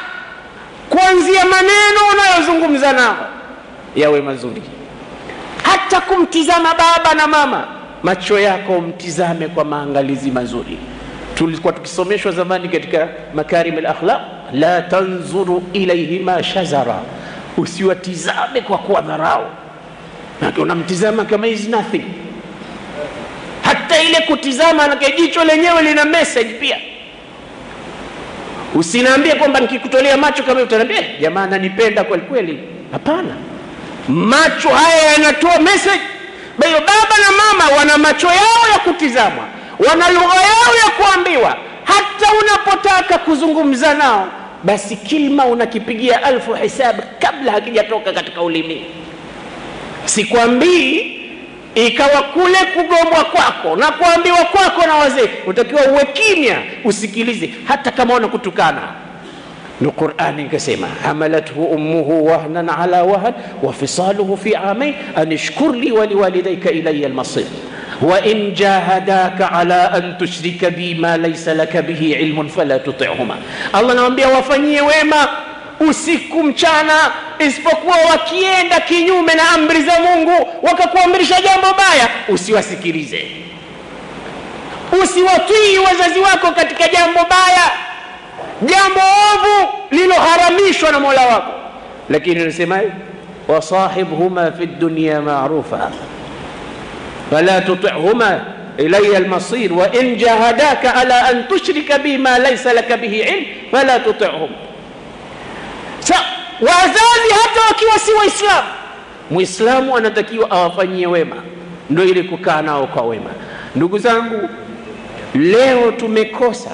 [0.89, 3.27] kuanzia maneno unayozungumza nao
[3.95, 4.61] yawe mazuri
[5.63, 7.67] hata kumtizama baba na mama
[8.03, 10.77] macho yako mtizame kwa maangalizi mazuri.
[11.35, 14.21] Tulikuwa tukisomeshwa zamani katika makarim alakhlaq
[14.53, 16.99] la tanzuru ilaihima shazara.
[17.57, 19.45] Usiwatizame kwa kuwa dharau.
[20.57, 22.03] Unamtizama kama is nothing.
[23.63, 26.77] Hata ile kutizama na jicho lenyewe lina message pia.
[28.75, 32.59] Usiniambie kwamba nikikutolea macho kama utaniambia jamaa ananipenda kweli.
[32.91, 33.35] Hapana
[34.07, 36.01] macho haya yanatoa message.
[36.57, 39.45] Bayo baba na mama wana macho yao ya kutizamwa
[39.89, 41.57] wana lugha yao ya kuambiwa.
[41.83, 44.27] Hata unapotaka kuzungumza nao
[44.63, 48.85] basi kilma unakipigia alfu hisabu kabla hakijatoka katika ulimi.
[50.05, 51.19] Sikwambii
[51.75, 55.29] ikawa kule kugombwa kwako na kuambiwa kwako na wazee.
[55.47, 58.81] Utakiwa uwe kimya usikilize hata kama unakutukana
[59.81, 63.33] لقرآن كسيمة حملته أمه وهنا على وهن
[63.63, 64.95] وفصاله في عامين.
[65.17, 67.45] أن اشكر لي ولوالديك إلي المصير.
[68.01, 73.35] وإن جاهداك على أن تشرك بي ما ليس لك به علم فلا تطعهما.
[73.75, 75.27] الله نعم بيه وفنيه ويما.
[75.89, 83.27] usiku mchana isipokuwa wakienda kinyume na amri za mungu wakakuamrisha jambo baya usiwasikilize
[85.03, 87.71] usiwatii wazazi wako katika jambo baya
[88.61, 88.99] jambo
[89.33, 91.51] ovu liloharamishwa na mola wako
[92.09, 92.91] lakini unasemaje
[93.47, 95.91] wasahibhuma fi dunya marufa
[97.31, 98.43] فلا تطعهما
[98.79, 104.49] إلي المصير وإن جاهداك على أن تشرك بي ما ليس لك به علم فلا تطعهم
[106.61, 108.67] wazazi hata wakiwa si waislamu
[109.31, 111.35] mwislamu anatakiwa awafanyie wema
[111.89, 113.29] ndo ili kukaa nao kwa wema
[113.75, 114.49] ndugu zangu
[115.35, 116.69] leo tumekosa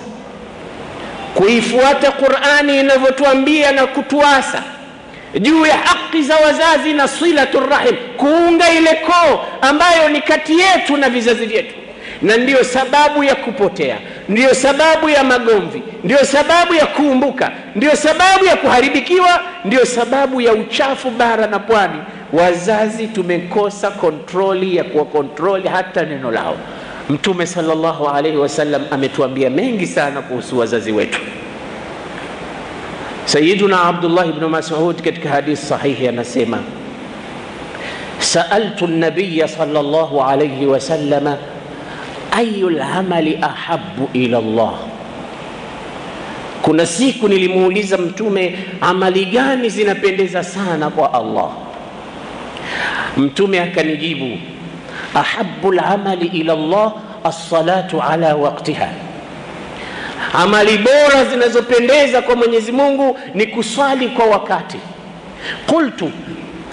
[1.35, 4.63] kuifuata qurani inavyotuambia na kutuasa
[5.39, 10.97] juu ya haki za wazazi na silatu rahim kuunga ile koo ambayo ni kati yetu
[10.97, 11.75] na vizazi vyetu.
[12.21, 13.97] Na ndiyo sababu ya kupotea
[14.29, 20.53] ndiyo sababu ya magomvi ndiyo sababu ya kuumbuka ndiyo sababu ya kuharibikiwa ndiyo sababu ya
[20.53, 21.99] uchafu bara na pwani.
[22.33, 26.57] Wazazi tumekosa kontroli ya kuwakontroli hata neno lao
[27.09, 31.19] mtume sallallahu alaihi wasallam ametuambia mengi sana kuhusu wazazi wetu.
[33.25, 36.63] Sayiduna abdullah bnu masud katika hadithi sahihi anasema
[38.19, 41.37] saaltu nabiya sallallahu alaihi wasalama
[42.31, 44.73] ayu lamali ahabu ila llah
[46.61, 51.49] kuna siku nilimuuliza mtume amali gani zinapendeza sana kwa allah?
[53.17, 54.37] Mtume akanijibu
[55.15, 56.91] ahabu lamali ila llah
[57.23, 58.89] alsalatu ala waktiha
[60.33, 64.77] amali bora zinazopendeza kwa mwenyezi mungu ni kuswali kwa wakati.
[65.67, 66.11] Qultu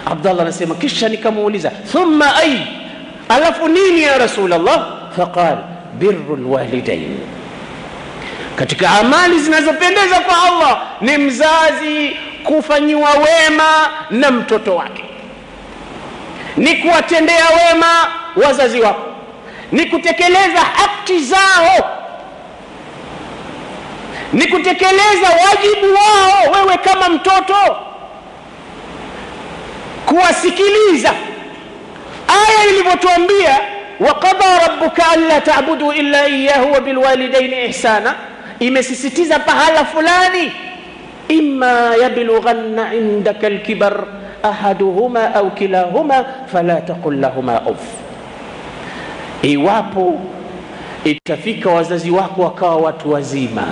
[0.07, 2.67] abdallah anasema kisha nikamuuliza thumma ai?
[3.29, 5.59] Alafu nini ya rasulllah faqal
[5.99, 7.19] biru lwalidain
[8.57, 15.05] katika amali zinazopendeza kwa allah ni mzazi kufanyiwa wema na mtoto wake.
[16.57, 17.87] Ni kuwatendea wema
[18.45, 19.03] wazazi wako
[19.73, 21.91] ni kutekeleza haki zao
[24.33, 27.77] ni kutekeleza wajibu wao wewe kama mtoto
[30.07, 31.13] kuwasikiliza.
[32.29, 33.59] Aya ilivyotuambia
[34.01, 38.15] waqada rabbuka anla tabudu illa iyahu wa bilwalidaini ihsana
[38.61, 40.53] imesisitiza pahala fulani
[41.29, 44.05] imma yablughanna indaka alkibar
[44.43, 47.81] ahaduhuma au kilahuma fala taqul lahuma uff,
[49.51, 50.21] iwapo
[51.05, 53.67] itafika wazazi wako wakawa watu wazima,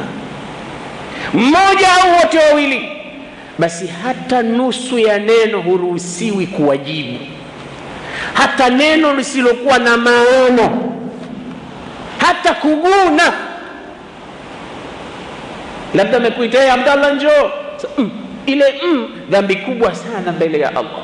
[1.35, 2.89] mmoja au wote wawili,
[3.59, 7.19] basi hata nusu ya neno huruhusiwi kuwajibu,
[8.35, 10.71] hata neno lisilokuwa na maana,
[12.19, 13.33] hata kuguna.
[15.95, 17.51] Labda amekuita "Hey, Abdallah, njoo
[17.99, 18.11] mm,
[18.47, 21.03] ile mm, dhambi kubwa sana mbele ya Allah.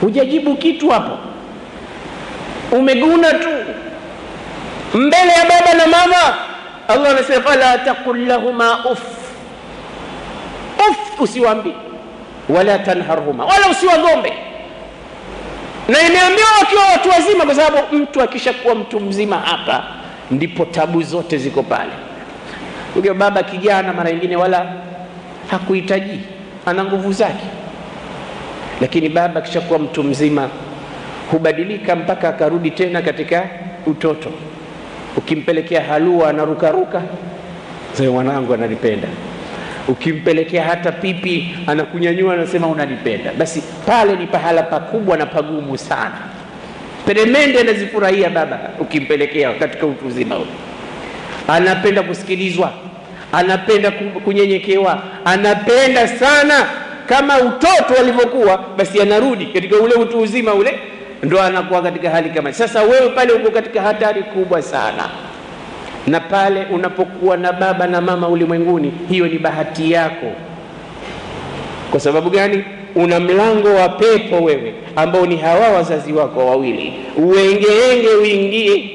[0.00, 1.18] Hujajibu kitu hapo,
[2.78, 3.48] umeguna tu
[4.94, 6.34] mbele ya baba na mama.
[6.88, 9.02] Allah anasema fala taqul lahuma uff
[10.90, 11.72] uff, usiwaambie
[12.48, 14.32] wala tanharhuma, wala usiwagombe.
[15.88, 19.84] Na imeambiwa wakiwa watu wazima, kwa sababu mtu akishakuwa mtu mzima hapa
[20.30, 21.90] ndipo tabu zote ziko pale.
[22.94, 24.66] Huyo baba kijana mara nyingine wala
[25.50, 26.20] hakuhitaji,
[26.66, 27.44] ana nguvu zake,
[28.80, 30.48] lakini baba akishakuwa mtu mzima
[31.30, 33.42] hubadilika mpaka akarudi tena katika
[33.86, 34.30] utoto.
[35.16, 37.02] Ukimpelekea halua anarukaruka,
[37.92, 39.08] sema mwanangu ananipenda.
[39.88, 43.32] Ukimpelekea hata pipi anakunyanyua, anasema unanipenda.
[43.38, 46.14] Basi pale ni pahala pakubwa na pagumu sana.
[47.06, 50.46] Peremende anazifurahia baba ukimpelekea katika utu uzima ule,
[51.48, 52.72] anapenda kusikilizwa,
[53.32, 53.90] anapenda
[54.24, 56.66] kunyenyekewa, anapenda sana
[57.08, 60.78] kama utoto alivyokuwa, basi anarudi katika ule utu uzima ule,
[61.24, 62.82] ndo anakuwa katika hali kama sasa.
[62.82, 65.08] Wewe pale uko katika hatari kubwa sana,
[66.06, 70.32] na pale unapokuwa na baba na mama ulimwenguni, hiyo ni bahati yako.
[71.90, 72.64] Kwa sababu gani?
[72.94, 78.90] Una mlango wa pepo wewe, ambao ni hawa wazazi wako wawili, uengeenge uingie.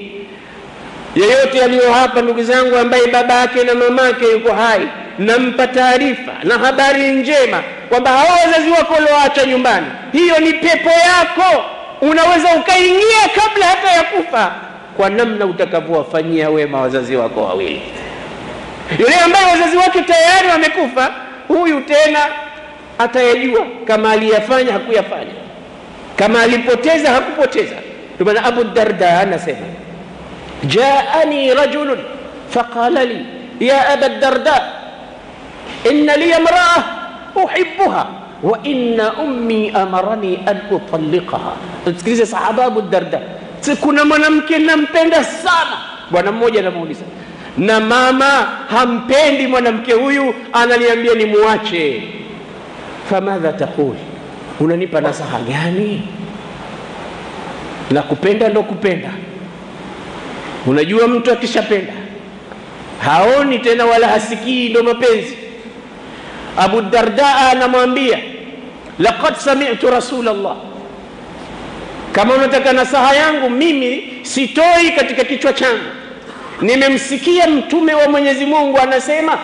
[1.16, 4.82] Yeyote aliyo hapa, ndugu zangu, ambaye baba yake na mamake yuko hai,
[5.20, 11.64] nampa taarifa na habari njema kwamba hawa wazazi wako walioacha nyumbani, hiyo ni pepo yako.
[12.02, 14.52] Unaweza ukaingia kabla hata ya kufa,
[14.98, 17.82] kwa namna utakavyowafanyia wema wazazi wako wawili.
[19.00, 21.12] Yule ambaye wazazi wake tayari wamekufa,
[21.48, 22.20] huyu tena
[22.98, 25.34] atayajua kama aliyafanya hakuyafanya,
[26.16, 27.76] kama alipoteza hakupoteza.
[28.16, 29.66] Ndio maana Abu Darda anasema
[30.64, 32.00] jaani rajulun
[32.50, 33.26] faqala li
[33.60, 34.62] ya aba Darda
[35.92, 36.84] inna li imraa
[37.36, 38.08] uhibbuha
[38.44, 41.54] wa inna ummi amarani an utalliqaha.
[41.98, 43.22] Sikilize sahaba Abu Darda,
[43.82, 45.78] kuna mwanamke nampenda sana.
[46.12, 47.02] Bwana mmoja anamuuliza,
[47.58, 52.04] na mama hampendi mwanamke huyu, ananiambia ni muache.
[53.10, 53.96] Famadha taqul,
[54.60, 56.02] unanipa nasaha gani?
[57.92, 59.10] Na kupenda ndo kupenda.
[60.68, 61.94] Unajua, mtu akishapenda
[63.06, 65.38] haoni tena wala hasikii, ndo mapenzi.
[66.58, 68.20] Abu Darda anamwambia
[69.00, 70.56] laqad sami'tu Rasulullah,
[72.12, 75.84] kama unataka nasaha yangu mimi sitoi katika kichwa changu,
[76.62, 79.38] nimemsikia mtume wa Mwenyezi Mungu anasema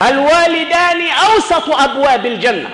[0.00, 2.68] alwalidani ausatu abwabil janna,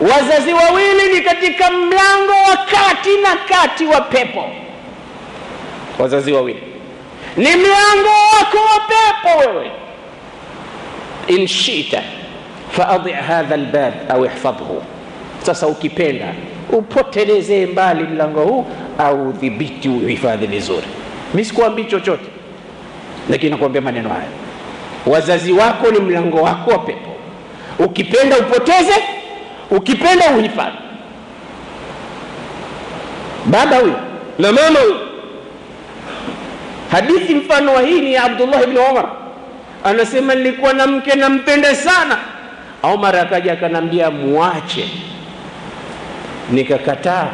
[0.00, 4.44] wazazi wawili ni katika mlango wa kati na kati wa pepo.
[5.98, 6.62] Wazazi wawili.
[7.36, 8.08] Ni mlango
[8.38, 9.70] wako wa pepo wewe.
[11.26, 12.02] in shita
[12.70, 14.82] faadhi hadha albab au ihfadhhu,
[15.42, 16.26] sasa ukipenda
[16.72, 18.66] upotelezee mbali mlango huu
[18.98, 20.86] au udhibiti uhifadhi vizuri.
[21.34, 22.26] Mi sikuambii chochote,
[23.30, 24.28] lakini nakuambia maneno haya
[25.06, 27.10] wazazi wako ni mlango wako wa pepo.
[27.78, 28.94] Ukipenda upoteze,
[29.70, 30.76] ukipenda uhifadhi.
[33.46, 33.94] Baba huyu
[34.38, 34.96] na mama huyu.
[36.90, 39.08] Hadithi mfano wa hii ni Abdullah ibn Umar,
[39.84, 42.18] anasema nilikuwa na mke nampenda sana.
[42.82, 44.88] Umar akaja akanambia muache,
[46.50, 47.28] nikakataa.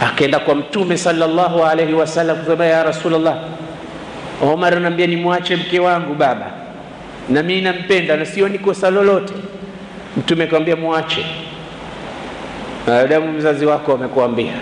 [0.00, 3.36] Akaenda kwa Mtume sallallahu alaihi wasallam kusema ya Rasulullah,
[4.42, 6.50] Omar anambia nimwache mke wangu baba,
[7.28, 9.34] na mimi nampenda na sioni kosa lolote.
[10.16, 11.26] Mtume akamwambia mwache,
[12.86, 14.52] maadamu mzazi wako amekuambia.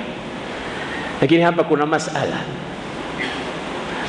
[1.20, 2.36] Lakini hapa kuna masala,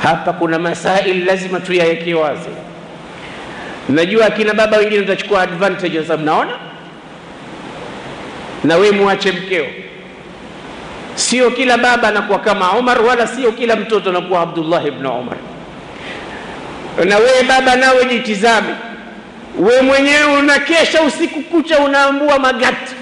[0.02, 2.48] hapa kuna masail lazima tuyaweke wazi.
[3.88, 6.52] Najua akina baba wengine utachukua advantage kwa sababu naona
[8.64, 9.66] na we mwache mkeo.
[11.14, 15.36] Sio kila baba anakuwa kama Umar, wala sio kila mtoto anakuwa Abdullah ibn Umar
[17.04, 18.74] na wewe baba nawe jitizame,
[19.58, 22.94] we mwenyewe unakesha usiku kucha unaambua magati,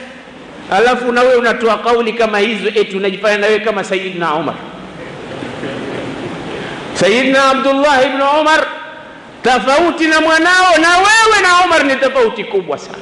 [0.70, 4.54] alafu na wewe unatoa kauli kama hizo, eti unajifanya na wewe kama Sayyidina Umar.
[6.94, 8.66] Sayyidina Abdullah ibn Umar
[9.42, 12.98] tofauti na mwanao na wewe na Omar ni tofauti kubwa sana.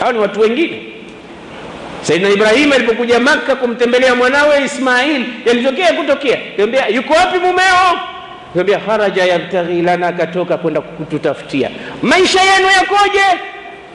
[0.00, 0.82] Hao ni watu wengine.
[2.02, 7.98] Saidina Ibrahim alipokuja Maka kumtembelea mwanawe Ismail, yalitokea kutokea, kaambia yuko wapi mumeo?
[8.54, 11.70] Kaambia kharaja yabtaghi lana, akatoka kwenda kututafutia.
[12.02, 13.24] Maisha yenu yakoje?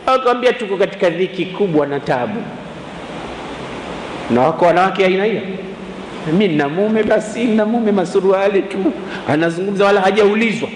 [0.05, 2.43] Akamwambia tuko katika dhiki kubwa na tabu.
[4.29, 5.41] Na wako wanawake aina hiyo
[6.33, 8.77] mi nina mume basi, nina mume masuruali tu,
[9.29, 10.69] anazungumza wala hajaulizwa,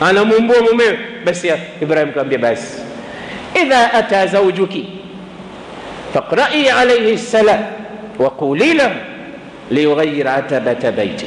[0.00, 0.98] anamumbua mumewe.
[1.24, 1.50] Basi
[1.82, 2.78] Ibrahim kaambia basi,
[3.62, 4.88] idha ata zaujuki
[6.14, 7.60] faqrai alayhi salam
[8.18, 8.94] wa quli lahu
[9.70, 11.26] liyughayyir atabata baiti,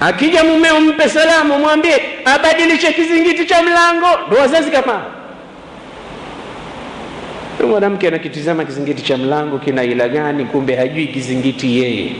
[0.00, 4.06] akija mumeo mpe salamu, mwambie abadilishe kizingiti cha mlango.
[4.28, 5.02] Ndo wazazi kama
[7.64, 12.10] mwanamke anakitizama kizingiti cha mlango kina ila gani, kumbe hajui kizingiti yeye.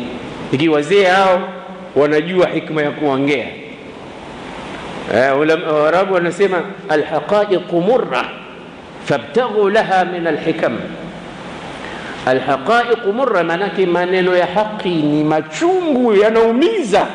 [0.52, 1.48] Ikiwa wazee hao
[1.96, 3.46] wanajua hikma ya kuongea.
[5.72, 8.24] Waarabu wanasema alhaqaiqu murra
[9.04, 10.78] fabtaghu laha min alhikam.
[12.26, 17.06] Alhaqaiqu murra, maanake maneno ya haki ni machungu, yanaumiza.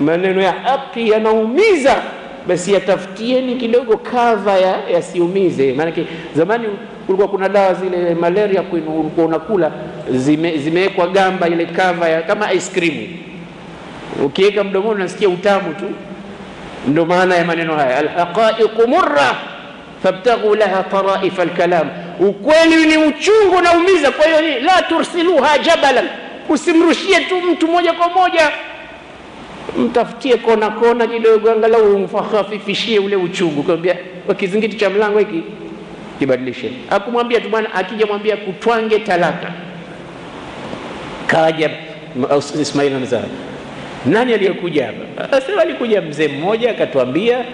[0.00, 1.96] Maneno ya haki yanaumiza,
[2.48, 4.52] basi yatafutieni kidogo kava
[4.92, 6.66] yasiumize ya maanake zamani
[7.10, 9.70] kulikuwa kuna dawa zile malaria ulikuwa unakula
[10.10, 13.06] zime, zimewekwa gamba ile kava ya kama ice cream,
[14.24, 15.84] ukiweka mdomoni unasikia utamu tu.
[16.88, 19.34] Ndo maana ya maneno haya alhaqaiqu murra
[20.02, 21.88] fabtaghu laha taraifa alkalam,
[22.20, 24.10] ukweli ni uchungu na umiza.
[24.10, 26.08] Kwa hiyo la tursiluha jabalan,
[26.48, 28.50] usimrushie tu mtu moja kwa moja,
[29.78, 33.62] mtafutie kona kona kidogo, angalau umfahafifishie ule uchungu.
[33.62, 33.96] Kwambia
[34.26, 35.42] kwa kizingiti cha mlango hiki
[36.20, 36.70] kibadilishe.
[36.90, 39.52] Akumwambia tu bwana, akija mwambia kutwange talaka.
[41.26, 41.70] Kaja
[42.60, 43.22] Ismail anasema
[44.06, 45.36] nani aliyokuja hapa?
[45.36, 47.44] Asema alikuja mzee mmoja akatuambia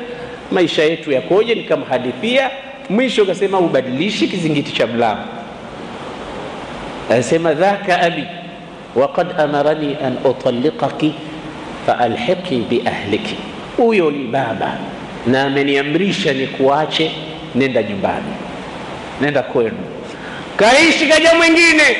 [0.50, 2.50] maisha yetu yakoje, nikamhadithia.
[2.90, 5.22] Mwisho akasema ubadilishi kizingiti cha mlango.
[7.10, 8.24] Anasema dhaka abi
[8.96, 11.14] waqad amarani an utalliqaki
[11.86, 13.36] faalhiqi biahliki,
[13.76, 14.78] huyo ni baba
[15.26, 17.10] na ameniamrisha ni kuache,
[17.54, 18.45] nenda nyumbani
[19.20, 19.78] nenda kwenu,
[20.56, 21.96] kaishi kaja mwingine.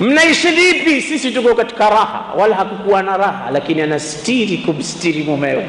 [0.00, 1.02] Mnaishi vipi?
[1.02, 5.66] Sisi tuko katika raha, wala hakukuwa na raha, lakini anastiri kumstiri mumewe.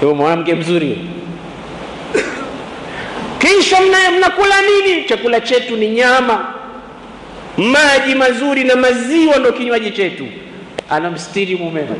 [0.00, 0.98] Huyo mwanamke mzuri.
[3.38, 3.76] Kisha
[4.16, 5.04] mnakula nini?
[5.04, 6.46] Chakula chetu ni nyama,
[7.56, 10.26] maji mazuri na maziwa ndo kinywaji chetu.
[10.90, 11.96] Anamstiri mumewe.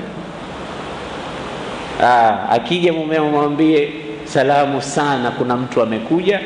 [2.02, 3.88] Ah, akija mumewe mwambie
[4.26, 6.40] salamu sana, kuna mtu amekuja,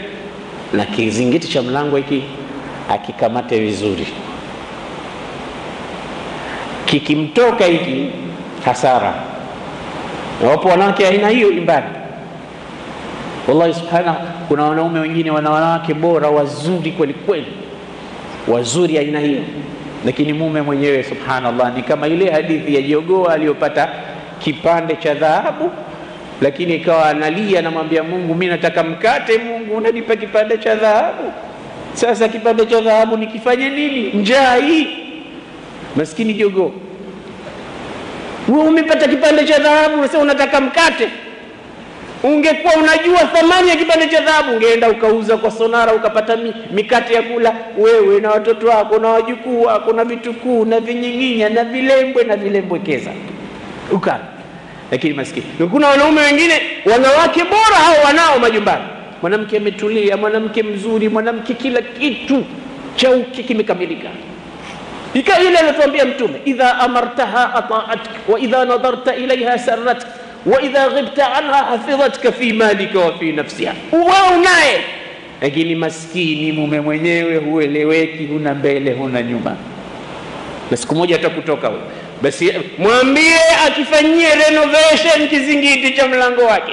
[0.72, 2.22] na kizingiti cha mlango hiki
[2.90, 4.06] akikamate vizuri,
[6.86, 8.10] kikimtoka hiki
[8.64, 9.14] hasara.
[10.46, 11.86] Wapo wanawake aina hiyo nyumbani,
[13.48, 14.14] wallahi subhana.
[14.48, 17.46] Kuna wanaume wengine wana wanawake bora wazuri kweli kweli,
[18.48, 19.40] wazuri aina hiyo,
[20.06, 23.88] lakini mume mwenyewe subhanallah ni kama ile hadithi ya jogoo aliyopata
[24.38, 25.70] kipande cha dhahabu
[26.40, 29.38] lakini ikawa analia, anamwambia Mungu, mi nataka mkate.
[29.38, 31.32] Mungu, unanipa kipande cha dhahabu.
[31.94, 34.10] Sasa kipande cha dhahabu nikifanye nini?
[34.12, 34.86] Njaa hii,
[35.96, 36.72] maskini jogoo.
[38.48, 41.08] Wewe umepata kipande cha dhahabu, unasema unataka mkate.
[42.22, 46.38] Ungekuwa unajua thamani ya kipande cha dhahabu, ungeenda ukauza kwa sonara, ukapata
[46.72, 51.64] mikate ya kula wewe na watoto wako na wajukuu wako na vitukuu na vinying'inya na
[51.64, 53.10] vilembwe na vilembwekeza
[53.92, 54.20] ukala
[54.90, 55.46] lakini maskini.
[55.70, 56.60] Kuna wanaume wengine
[56.92, 58.84] wanawake bora hao wanao majumbani,
[59.22, 62.44] mwanamke ametulia, mwanamke mzuri, mwanamke kila kitu
[62.96, 64.08] chauke kimekamilika.
[65.14, 70.08] Ika ile anatuambia Mtume, idha amartaha ataatk wa idha nadarta ilaiha sarratka
[70.46, 73.74] wa idha ghibta anha hafidhatka fi malika wa fi nafsiha.
[73.92, 74.80] Uwao naye
[75.42, 79.56] lakini maskini mume mwenyewe hueleweki, huna mbele huna nyuma,
[80.70, 81.80] na siku moja atakutoka wewe
[82.22, 86.72] basi mwambie akifanyie renovation kizingiti cha mlango wake.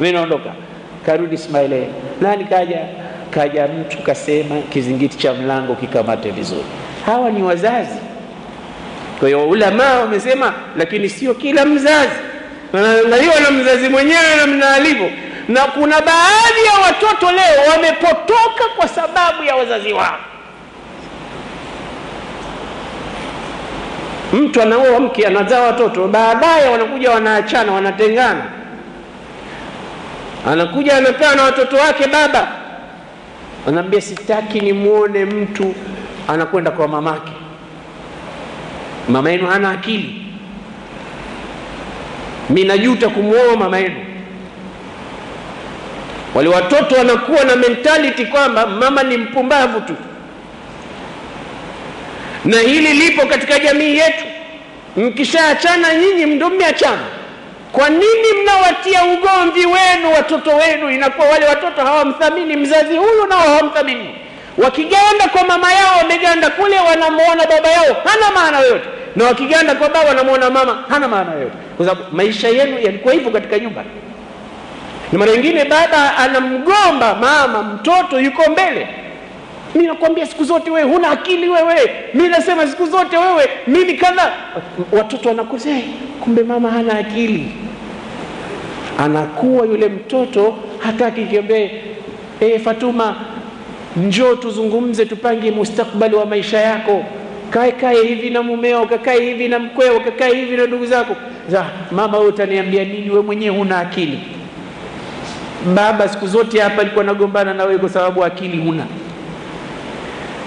[0.00, 0.50] Mimi naondoka,
[1.06, 1.84] karudi Ismail,
[2.20, 2.78] nani kaja?
[3.30, 6.64] Kaja mtu kasema kizingiti cha mlango kikamate vizuri.
[7.06, 7.98] Hawa ni wazazi.
[9.18, 12.12] Kwa hiyo ulamaa wamesema, lakini sio kila mzazi,
[12.72, 15.10] wanaangaliwa na mzazi mwenyewe namna alivyo,
[15.48, 20.18] na kuna baadhi ya watoto leo wamepotoka kwa sababu ya wazazi wao.
[24.32, 28.42] Mtu anaoa mke anazaa watoto, baadaye wanakuja wanaachana, wanatengana.
[30.48, 32.48] Anakuja anapewa na watoto wake, baba
[33.68, 35.74] anaambia sitaki nimwone mtu
[36.28, 37.32] anakwenda kwa mamake.
[39.08, 40.22] Mama yenu hana akili.
[42.50, 43.96] mi najuta kumwoa mama yenu
[46.34, 49.94] wale watoto wanakuwa na mentality kwamba mama ni mpumbavu tu
[52.46, 54.24] na hili lipo katika jamii yetu.
[54.96, 57.02] Mkishaachana nyinyi mndo mmeachana.
[57.72, 60.90] Kwa nini mnawatia ugomvi wenu watoto wenu?
[60.90, 64.14] Inakuwa wale watoto hawamthamini mzazi huyu nao hawamthamini.
[64.58, 68.88] Wakiganda kwa mama yao wameganda kule wanamwona baba yao hana maana yoyote.
[69.16, 71.56] Na wakiganda kwa baba wanamwona mama hana maana yoyote.
[71.76, 73.84] Kwa sababu maisha yenu yalikuwa hivyo katika nyumba.
[75.12, 78.88] Na mara nyingine baba anamgomba mama mtoto yuko mbele
[79.76, 81.90] mi nakwambia siku zote wewe huna akili wewe.
[82.14, 84.32] Mi nasema siku zote wewe mimi kadha.
[84.92, 85.80] Watoto wanakosea
[86.20, 87.48] kumbe mama hana akili.
[88.98, 91.70] Anakuwa yule mtoto hataki kiambie
[92.40, 93.16] e, fatuma
[93.96, 97.04] njoo tuzungumze tupange mustakbali wa maisha yako.
[97.50, 101.16] Kae kae hivi na mumeo kakae hivi na mkweo kakae hivi na ndugu zako.
[101.48, 103.10] Za mama wewe utaniambia nini?
[103.10, 104.20] Wewe mwenyewe huna akili.
[105.74, 108.86] Baba siku zote hapa alikuwa nagombana na wewe kwa sababu akili huna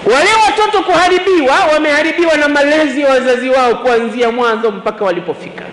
[0.06, 5.64] wale watoto kuharibiwa wameharibiwa na malezi ya wazazi wao kuanzia mwanzo mpaka walipofika.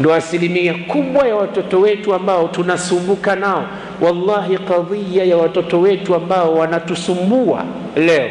[0.00, 3.64] Ndo asilimia kubwa ya watoto wetu ambao tunasumbuka nao.
[4.00, 7.64] Wallahi kadhia ya watoto wetu ambao wanatusumbua
[7.96, 8.28] leo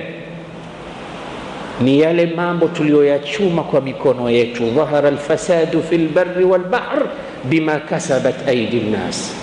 [1.82, 4.64] ni yale mambo tuliyoyachuma kwa mikono yetu.
[4.66, 7.02] Dhahara alfasadu fi lbari walbahr
[7.44, 9.36] bima kasabat aidi nnas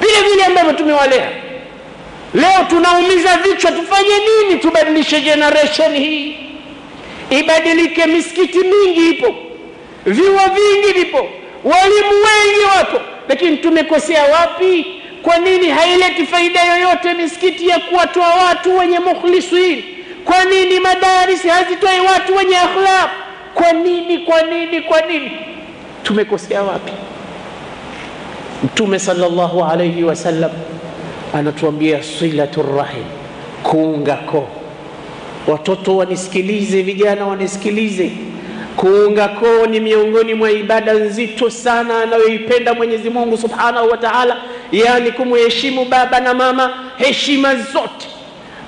[0.00, 1.28] vile vile ambavyo tumewalea
[2.34, 4.60] leo tunaumiza vichwa tufanye nini?
[4.60, 6.36] Tubadilishe generation hii.
[7.30, 9.34] Ibadilike misikiti mingi ipo
[10.06, 11.18] vyuo vingi vipo
[11.64, 13.00] walimu wengi wapo.
[13.28, 14.86] Lakini tumekosea wapi?
[15.22, 19.84] Kwa nini haileti faida yoyote misikiti ya kuwatoa watu wenye mukhlisin
[20.24, 23.10] kwa nini madarisi hazitoi watu wenye akhlaq?
[23.54, 25.30] Kwa nini kwa nini kwa nini?
[26.02, 26.92] Tumekosea wapi?
[28.64, 30.50] Mtume sallallahu alayhi wasallam
[31.34, 33.04] anatuambia silatu rahim
[33.62, 34.48] kuunga koo.
[35.46, 38.10] Watoto wanisikilize vijana wanisikilize.
[38.76, 44.36] Kuunga koo ni miongoni mwa ibada nzito sana anayoipenda mwenyezi mungu subhanahu wa taala
[44.72, 48.06] yaani kumheshimu baba na mama heshima zote.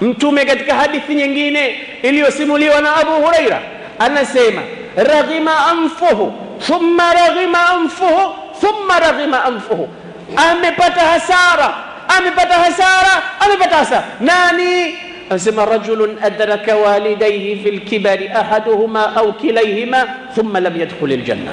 [0.01, 3.63] Mtume katika hadithi nyingine iliyosimuliwa na abu huraira
[3.99, 4.63] anasema
[4.97, 6.33] raghima anfuhu
[6.67, 9.89] thumma raghima anfuhu thumma raghima anfuhu.
[10.37, 11.75] Amepata hasara
[12.09, 14.05] amepata hasara amepata hasara.
[14.21, 14.95] Nani?
[15.31, 21.51] Anasema rajulun adraka walidaihi fi kibari ahaduhuma au kilaihima thumma lam yadkhuli ljanna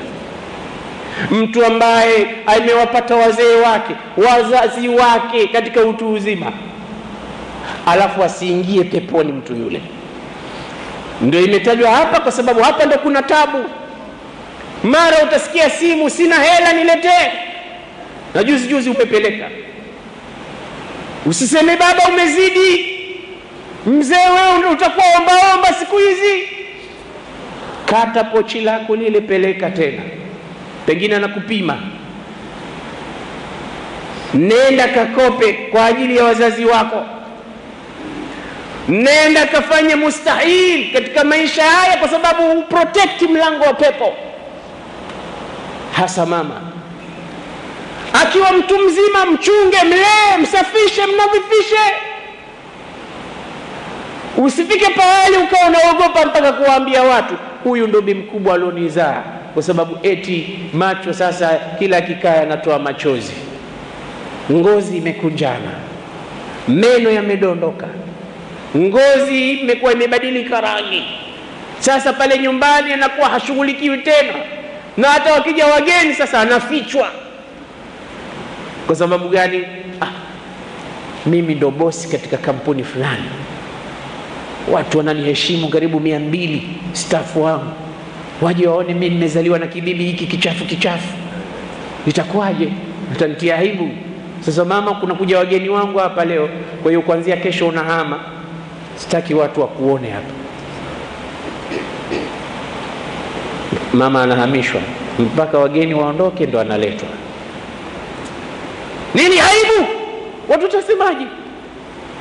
[1.31, 6.51] mtu ambaye amewapata wazee wake wazazi wake katika utu uzima
[7.85, 9.81] alafu asiingie peponi mtu yule.
[11.21, 13.57] Ndio imetajwa hapa kwa sababu hapa ndo kuna tabu.
[14.83, 17.31] Mara utasikia simu sina hela niletee.
[18.33, 19.45] Na juzi juzi umepeleka
[21.25, 22.95] usiseme baba umezidi.
[23.85, 26.43] Mzee wewe utakuwa ombaomba siku hizi.
[27.85, 30.01] Kata pochi lako lile peleka tena
[30.85, 31.77] pengine anakupima.
[34.33, 37.05] Nenda kakope kwa ajili ya wazazi wako.
[38.87, 44.13] Nenda kafanye mustahil katika maisha haya kwa sababu uprotekti mlango wa pepo.
[45.95, 46.61] Hasa mama
[48.21, 51.81] akiwa mtu mzima mchunge mlee msafishe mnadhifishe.
[54.37, 59.23] Usifike pahali ukawa unaogopa mpaka kuwaambia watu huyu ndo bi mkubwa alionizaa.
[59.53, 63.33] Kwa sababu eti macho sasa kila kikaa yanatoa machozi.
[64.51, 65.71] Ngozi imekunjana.
[66.67, 67.87] Meno yamedondoka.
[68.77, 71.03] Ngozi imekuwa imebadilika rangi.
[71.79, 74.33] Sasa pale nyumbani anakuwa hashughulikiwi tena.
[74.97, 77.07] Na hata wakija wageni sasa anafichwa
[78.85, 79.61] kwa sababu gani?
[80.01, 80.07] Ah,
[81.25, 83.23] mimi ndo bosi katika kampuni fulani.
[84.71, 87.71] Watu wananiheshimu karibu mia mbili stafu wangu.
[88.41, 91.13] Waje waone mimi nimezaliwa na kibibi hiki kichafu kichafu.
[92.07, 92.69] Itakuwaje?
[93.15, 93.89] Utanitia aibu.
[94.41, 96.49] Sasa mama kuna kuja wageni wangu hapa leo.
[96.83, 98.19] Kwa hiyo kuanzia kesho unahama.
[98.95, 100.27] Sitaki watu wakuone hapa.
[103.93, 104.81] Mama anahamishwa.
[105.19, 107.07] Mpaka wageni waondoke ndo analetwa
[109.15, 109.87] nini aibu?
[110.47, 111.25] Watu utasemaje?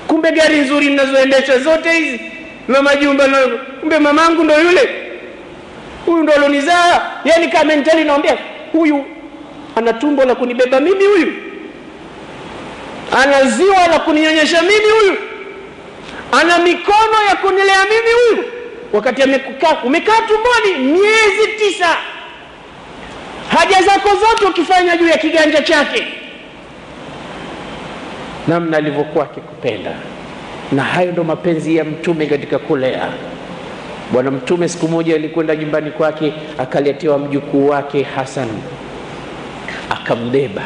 [0.09, 2.21] Kumbe gari nzuri ninazoendesha zote hizi.
[2.69, 3.39] Na majumba na
[3.81, 4.89] kumbe mamangu ndo yule.
[6.07, 7.03] Huyu ndo alonizaa.
[7.25, 8.39] Yani kama mentali naambia
[8.73, 9.05] huyu
[9.77, 11.33] ana tumbo la kunibeba mimi huyu.
[13.23, 15.17] Ana ziwa la kuninyonyesha mimi huyu.
[16.33, 18.45] Ana mikono ya kunilea mimi huyu.
[18.93, 21.97] Wakati amekaa umekaa tumboni miezi tisa.
[23.59, 26.07] Haja zako zote ukifanya juu ya kiganja chake
[28.49, 29.91] namna alivyokuwa akikupenda.
[30.73, 33.09] Na hayo ndo mapenzi ya mtume katika kulea.
[34.13, 38.49] Bwana mtume siku moja alikwenda nyumbani kwake akaletewa mjukuu wake hasan
[39.91, 40.63] akambeba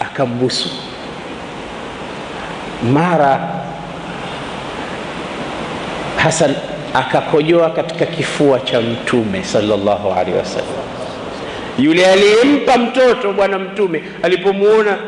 [0.00, 0.68] akambusu.
[2.92, 3.48] Mara
[6.16, 6.54] hasan
[6.94, 10.68] akakojoa katika kifua cha mtume sallallahu alaihi wasallam.
[11.78, 14.98] Yule aliyempa mtoto bwana mtume alipomwona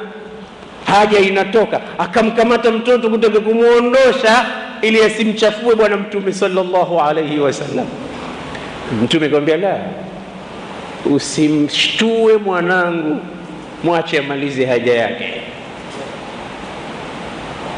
[0.90, 1.80] haja inatoka.
[1.98, 4.46] Akamkamata mtoto kutaka kumwondosha
[4.82, 7.86] ili asimchafue bwana mtume sallallahu alaihi wasallam
[9.02, 9.78] mtume akamwambia la
[11.04, 13.16] usimshtue mwanangu
[13.84, 15.32] mwache amalize haja yake.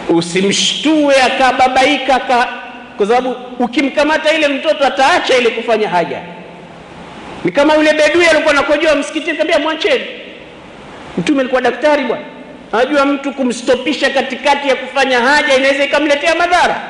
[0.09, 2.49] Usimshtue akababaika ka,
[2.97, 6.19] kwa sababu ukimkamata ile mtoto ataacha ile kufanya haja.
[7.45, 10.05] Ni kama yule bedui alikuwa anakojoa msikitini kaambia mwacheni.
[11.19, 12.25] Mtume alikuwa daktari bwana
[12.73, 16.81] anajua mtu kumstopisha katikati ya kufanya haja inaweza ikamletea madhara.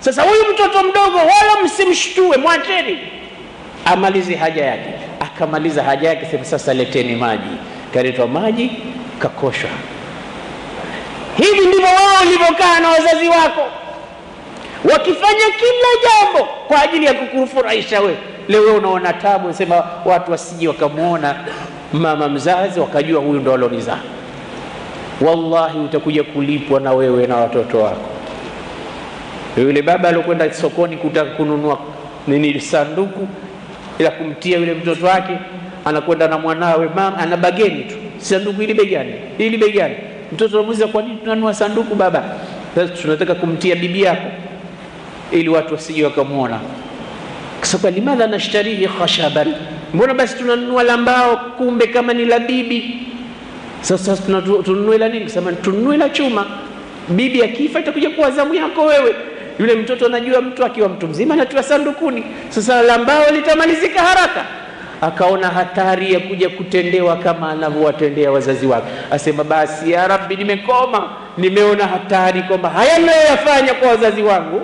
[0.00, 2.98] Sasa huyu mtoto mdogo wala msimshtue mwacheni.
[3.84, 4.90] Amalize haja yake.
[5.20, 7.50] Akamaliza haja yake sema sasa leteni maji.
[7.94, 8.70] Kaletwa maji
[9.18, 9.70] kakoshwa.
[11.36, 13.62] Hivi ndivyo wao walivyokaa na wazazi wako.
[14.92, 18.16] Wakifanya kila jambo kwa ajili ya kukufurahisha wewe.
[18.48, 21.36] Leo wewe unaona tabu sema watu wasije wakamwona
[21.92, 23.98] mama mzazi wakajua huyu ndo alonizaa
[25.20, 28.08] wallahi utakuja kulipwa na wewe na watoto wako.
[29.56, 31.78] Yule baba aliokwenda sokoni kutaka kununua
[32.26, 33.28] nini sanduku
[33.98, 35.32] ila kumtia yule mtoto wake
[35.84, 37.94] anakwenda na mwanawe mama ana bageni tu.
[38.18, 39.94] Sanduku ili begani ili begani
[40.32, 42.24] mtoto anamuuliza kwa nini tunanunua sanduku baba?
[42.74, 44.28] Sasa tunataka kumtia bibi yako
[45.32, 46.60] ili watu wasije wakamwona.
[47.60, 49.54] Kasaba limadha nashtarihi khashaban.
[49.94, 52.98] Mbona basi tunanunua la mbao kumbe kama ni la bibi
[53.80, 54.16] sasa
[54.64, 55.28] tununue la nini?
[55.30, 56.46] Sema tununue la chuma.
[57.08, 59.14] Bibi akifa itakuja kuwa zamu yako wewe.
[59.58, 62.24] Yule mtoto anajua mtu akiwa mtu mzima anatiwa sandukuni.
[62.48, 64.44] Sasa la mbao litamalizika haraka.
[65.00, 68.86] Akaona hatari ya kuja kutendewa kama anavyowatendea wazazi wake.
[69.10, 71.08] Asema basi ya rabbi nimekoma.
[71.38, 74.60] Nimeona hatari kwamba haya ninayoyafanya kwa wazazi wangu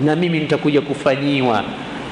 [0.00, 1.64] na mimi nitakuja kufanyiwa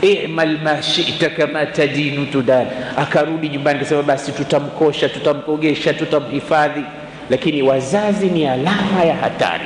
[0.03, 6.82] imal ma shita kama tadinu tudan akarudi nyumbani kasema basi tutamkosha tutamkogesha tutamhifadhi.
[7.30, 9.64] Lakini wazazi ni alama ya hatari.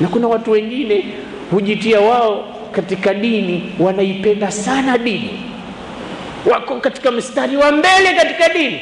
[0.00, 1.04] Na kuna watu wengine
[1.50, 5.30] hujitia wao katika dini wanaipenda sana dini.
[6.50, 8.80] Wako katika mstari wa mbele katika dini.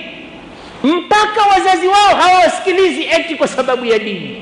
[0.84, 4.36] Mpaka wazazi wao hawawasikilizi eti kwa sababu ya dini.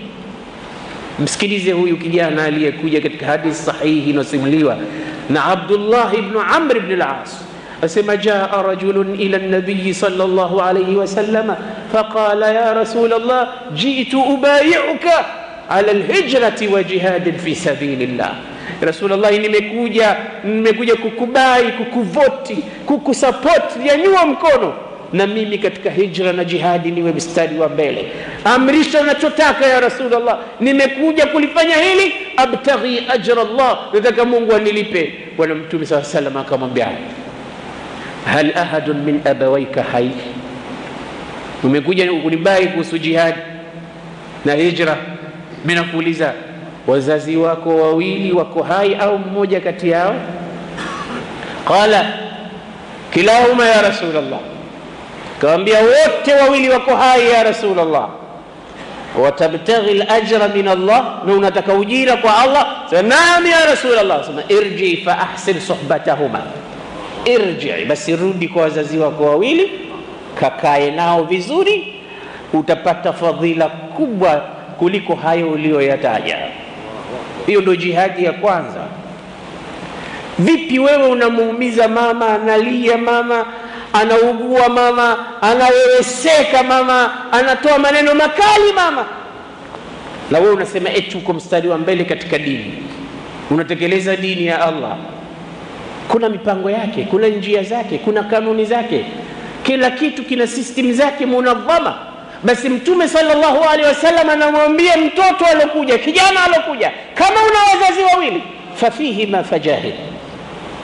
[1.19, 4.79] Msikilize huyu kijana aliyekuja katika hadithi sahihi inayosimuliwa
[5.31, 7.41] na abdullah ibnu amr ibn al-as
[7.83, 11.57] asema jaa rajulun ila nabiyi sala llahu alaihi wasalama
[11.93, 15.25] faqala ya rasul llah jitu ubayiuka
[15.71, 18.35] ala lhijrati wa jihadin fi sabili llah
[18.81, 22.57] rasulllahi nimekuja nimekuja kukubai kukuvoti
[22.87, 24.73] kukusapoti nyanyua mkono
[25.13, 28.13] na mimi katika hijra na jihadi niwe mstari wa mbele
[28.45, 35.87] amrisha nachotaka ya rasulllah nimekuja kulifanya hili abtaghi ajra llah nataka mungu anilipe bwana mtume
[35.87, 36.89] saa salam akamwambia
[38.33, 40.11] hal ahadun min abawaika hai
[41.65, 43.39] umekuja kunibai kuhusu jihadi
[44.45, 44.97] na hijra
[45.65, 46.33] mi nakuuliza
[46.87, 50.15] wazazi wako wawili wako hai au mmoja kati yao
[51.69, 52.13] qala
[53.15, 54.41] kilahuma ya rasulllah
[55.41, 58.09] kawambia wote wawili wako hai ya rasulllah
[59.23, 62.67] watabtaghi lajra min allah na unataka ujira kwa allah?
[62.91, 66.43] Sema naam ya rasulllah sema irji fa ahsin suhbatahuma.
[67.25, 69.71] Irji basi rudi kwa wazazi wako wawili
[70.41, 71.95] kakae nao vizuri.
[72.53, 74.43] Utapata fadhila kubwa
[74.79, 76.39] kuliko hayo uliyoyataja.
[77.47, 78.81] Hiyo ndo jihadi ya kwanza.
[80.39, 83.47] Vipi wewe unamuumiza mama analia mama
[83.95, 89.07] anaugua mama anaweweseka mama anatoa maneno makali mama.
[90.31, 92.75] Na wewe unasema eti uko mstari wa mbele katika dini.
[93.51, 94.97] Unatekeleza dini ya allah.
[96.09, 99.05] Kuna mipango yake kuna njia zake kuna kanuni zake.
[99.63, 101.95] Kila kitu kina system zake munadhama.
[102.43, 108.43] Basi mtume sallallahu alaihi wasallam anamwambia mtoto alokuja kijana alokuja kama una wazazi wawili
[108.75, 109.95] fafihima fajahid.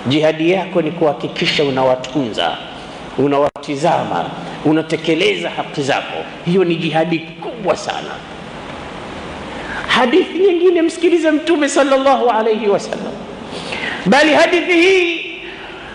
[0.06, 2.56] Jihadi yako ni kuhakikisha unawatunza
[3.18, 4.24] unawatizama
[4.64, 8.10] unatekeleza haki zako hiyo ni jihadi kubwa sana
[9.88, 13.12] hadithi nyingine msikilize mtume sallallahu alaihi wasallam
[14.06, 15.20] bali hadithi hii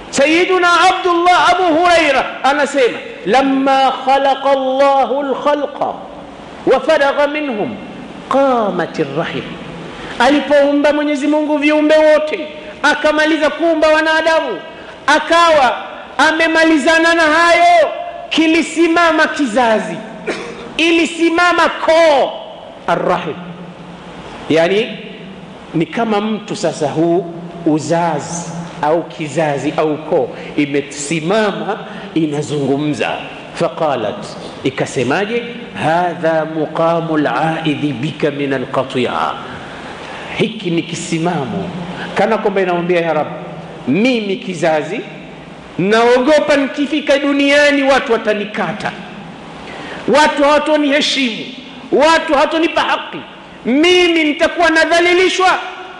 [0.09, 5.93] sayiduna abdullah abu huraira anasema lama khalaqa llahu lkhalqa
[6.73, 7.75] wafaragha minhum
[8.29, 9.43] qamat rrahim
[10.19, 12.47] alipoumba mwenyezi mungu viumbe wote
[12.83, 14.59] akamaliza kuumba wanadamu
[15.07, 15.77] akawa
[16.17, 17.87] amemalizana na hayo
[18.29, 19.95] kilisimama kizazi
[20.77, 22.31] ilisimama koo.
[22.87, 23.35] Arrahim.
[24.49, 24.97] Yani
[25.73, 27.25] ni kama mtu sasa huu
[27.65, 28.51] uzazi
[28.81, 31.79] au kizazi au koo imesimama
[32.13, 33.17] inazungumza.
[33.53, 34.25] Faqalat
[34.63, 35.43] ikasemaje?
[35.83, 39.11] Hadha muqamu laidhi bika min alqatia.
[40.37, 41.69] Hiki ni kisimamo.
[42.15, 43.27] Kana kwamba inamwambia ya rab
[43.87, 44.99] mimi kizazi
[45.77, 48.91] naogopa nikifika duniani watu watanikata
[50.07, 51.45] watu hawatoniheshimu
[51.91, 53.17] watu hawatonipa haki
[53.65, 55.47] mimi nitakuwa nadhalilishwa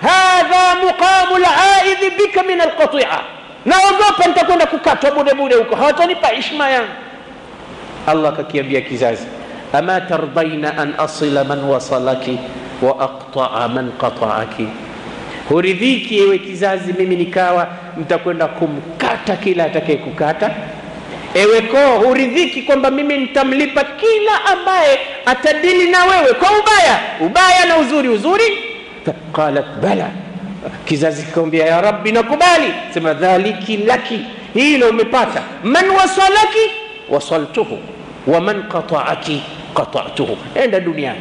[0.02, 3.08] hadha muqamu laidhi bika min alqatia
[3.66, 6.92] naogopa nitakwenda kukatwa budebude huko hawatonipa hishma yangu
[8.08, 9.28] allah akakiambia kizazi
[9.74, 12.40] ama tardaina an asila man wasalaki
[12.82, 14.68] wa aqtaa man qataaki
[15.50, 17.68] huridhiki ewe kizazi mimi nikawa
[17.98, 20.52] nitakwenda kumkata kila atakaye kukata
[21.34, 27.00] ewe koo huridhiki kwamba mimi nitamlipa kila ambaye atadili na wewe kwa ubaya.
[27.22, 28.44] Ubaya na uzuri uzuri.
[29.34, 30.10] Qalat bala
[30.86, 32.74] kizazi kikamwambia ya rabbi nakubali.
[32.94, 34.20] Sema dhaliki laki.
[34.54, 35.42] Hilo umepata.
[35.64, 36.72] Man wasalaki?
[37.10, 37.80] Wasaltuhu.
[38.28, 39.44] Wa man qataaki?
[39.74, 40.38] Qatatuhu.
[40.56, 41.20] Enda duniani.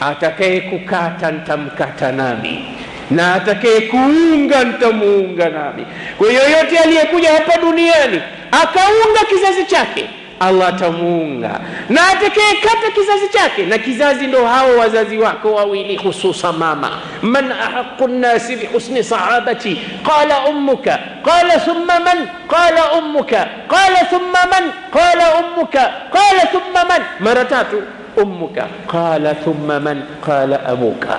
[0.00, 2.64] Atakaye kukata ntamkata nami
[3.10, 5.86] na atakaye kuunga ntamuunga nami
[6.18, 8.22] kwa yoyote aliyekuja hapa duniani
[8.62, 10.08] akaunga kizazi chake
[10.40, 16.90] allah atamuunga na atakayekata kizazi chake na kizazi ndo hao wazazi wako wawili hususa mama
[17.22, 24.72] man ahaqu nnasi bihusni sahabati qala ummuka qala thumma man qala ummuka qala thumma man
[24.92, 27.82] qala ummuka qala thumma man mara tatu
[28.16, 31.18] ummuka qala thumma man qala abuka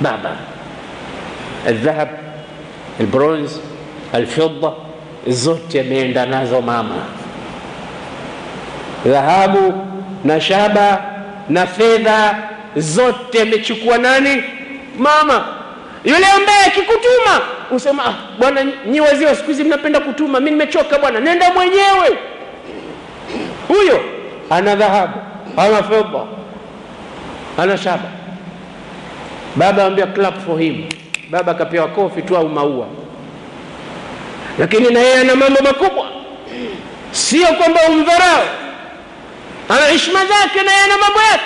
[0.00, 0.51] baba
[1.67, 2.09] الذهب
[2.99, 3.59] البرونز
[4.15, 4.73] الفضة
[5.27, 6.95] zote ameenda nazo mama
[9.05, 9.73] dhahabu
[10.23, 11.03] na shaba
[11.49, 12.35] na fedha
[12.75, 14.43] zote amechukua nani
[14.97, 15.45] mama
[16.05, 20.99] yule ambaye akikutuma usema ah, bwana nyi wazee wa siku hizi mnapenda kutuma mi nimechoka
[20.99, 22.17] bwana nenda mwenyewe
[23.67, 23.99] huyo
[24.49, 25.19] ana dhahabu
[25.57, 26.23] ana fedha
[27.57, 28.09] ana shaba
[29.55, 30.83] baba ambia clap for him
[31.32, 32.86] baba akapewa kofi tu au maua.
[34.58, 36.06] Lakini na yeye ana mambo makubwa.
[37.10, 38.44] Sio kwamba umdharau.
[39.68, 41.44] Ana heshima zake na yeye ana mambo yake.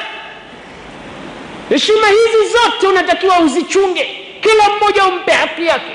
[1.68, 4.06] Heshima hizi zote unatakiwa uzichunge.
[4.40, 5.92] Kila mmoja umpe haki yake.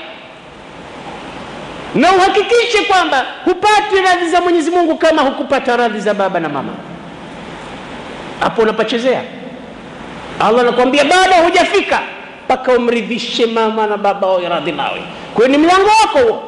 [1.94, 6.72] Na uhakikishe kwamba hupati radhi za mwenyezi mungu kama hukupata radhi za baba na mama.
[8.40, 9.22] Hapo unapachezea.
[10.40, 12.00] Allah anakuambia bado hujafika
[12.44, 15.02] mpaka umridhishe mama na baba wawe radhi nawe.
[15.34, 16.42] Kwa ni mlango wako huo.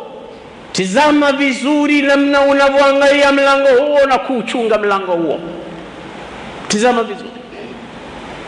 [0.72, 5.38] Tizama vizuri namna unavyoangalia mlango huo na kuuchunga mlango huo.
[6.68, 7.30] Tizama vizuri.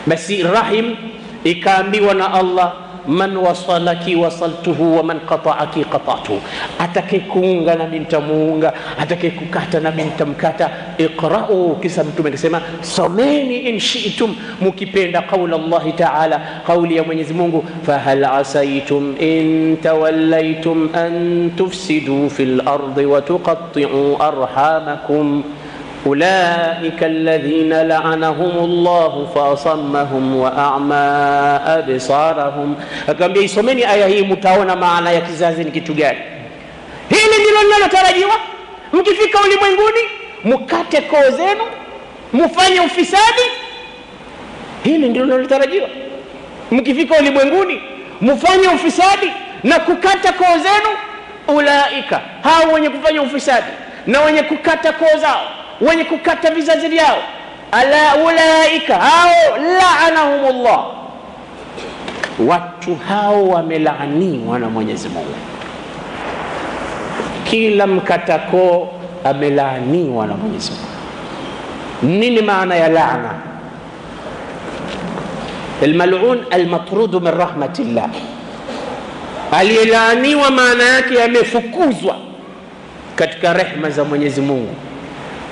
[0.07, 0.95] Basi rahim
[1.43, 2.73] ikaambiwa na allah
[3.07, 6.41] man wasalaki wasaltuhu wa man qataaki qatatuhu
[6.79, 10.69] atakayekuunga nami nitamuunga, atakayekukata nami ntamkata
[10.99, 19.15] اقرأوا كسم تمكسما صميني إن شئتم مكيبين قول الله تعالى قول يا من فهل عسيتم
[19.21, 25.43] إن توليتم أن تفسدوا في الأرض وتقطعوا أرحامكم
[26.05, 30.95] أولئك الذين لعنهم الله فأصمهم وأعمى
[31.77, 32.75] أبصارهم
[33.09, 36.17] أقام بي صميني آية هي متاونا معنا يكزازين كتجاري
[37.11, 38.33] هل ndilo linalotarajiwa.
[38.93, 39.99] Mkifika ulimwenguni
[40.43, 41.63] mkate koo zenu
[42.33, 43.41] mfanye ufisadi.
[44.83, 45.89] Hili ndilo linalotarajiwa.
[46.71, 47.81] Mkifika ulimwenguni
[48.21, 49.31] mfanye ufisadi
[49.63, 50.97] na kukata koo zenu.
[51.47, 53.67] Ulaika hao wenye kufanya ufisadi
[54.07, 55.41] na wenye kukata koo zao
[55.81, 57.17] wenye kukata vizazi vyao.
[58.25, 60.85] Ulaika hao laanahumullah.
[62.47, 65.35] Watu hao wamelaaniwa na mwenyezi mungu.
[67.43, 68.87] Kila mkatakoo
[69.23, 72.17] amelaaniwa na mwenyezi mungu.
[72.19, 73.33] Nini maana ya laana?
[75.83, 78.09] Almalun almatrudu min rahmatillah.
[79.51, 82.15] Aliyelaaniwa maana yake amefukuzwa
[83.15, 84.75] katika rehma za mwenyezi mungu.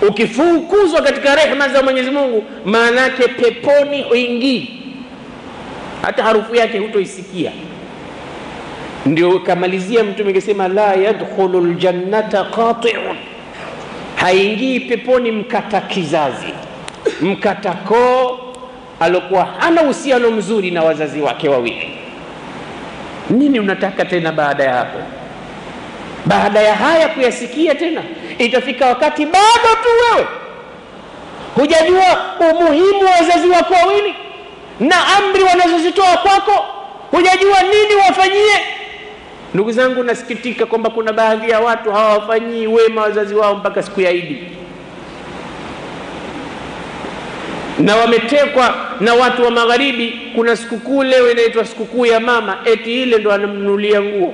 [0.09, 4.81] Ukifukuzwa katika rehma za mwenyezi mungu maana yake peponi huingii.
[6.01, 7.51] Hata harufu yake hutoisikia.
[9.05, 13.15] Ndio kamalizia Mtume akisema la yadkhulu ljannata qati'un,
[14.25, 16.53] haingii peponi mkata kizazi,
[17.21, 18.39] mkata koo,
[18.99, 21.91] alokuwa hana uhusiano mzuri na wazazi wake wawili.
[23.29, 24.99] Nini unataka tena baada ya hapo?
[26.25, 28.01] Baada ya haya kuyasikia tena,
[28.37, 30.27] itafika wakati bado tu wewe
[31.55, 32.17] hujajua
[32.51, 34.15] umuhimu wa wazazi wako wawili
[34.79, 36.65] na amri wanazozitoa kwako,
[37.11, 38.74] hujajua nini wafanyie.
[39.55, 44.11] Ndugu zangu, nasikitika kwamba kuna baadhi ya watu hawafanyii wema wazazi wao mpaka siku ya
[44.11, 44.37] Idi,
[47.79, 50.21] na wametekwa na watu wa Magharibi.
[50.35, 54.33] Kuna sikukuu leo inaitwa sikukuu ya mama, eti ile ndo anamnunulia nguo.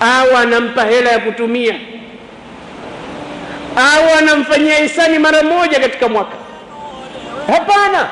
[0.00, 1.74] Au anampa hela ya kutumia.
[3.76, 6.36] Au anamfanyia hisani mara moja katika mwaka.
[7.46, 8.08] Hapana,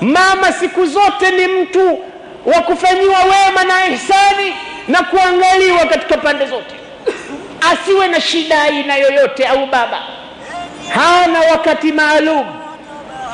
[0.00, 1.98] mama siku zote ni mtu
[2.46, 4.52] wa kufanyiwa wema na ihsani
[4.88, 6.74] na kuangaliwa katika pande zote,
[7.72, 9.46] asiwe na shida aina yoyote.
[9.46, 10.02] Au baba.
[10.94, 12.46] Hana wakati maalum,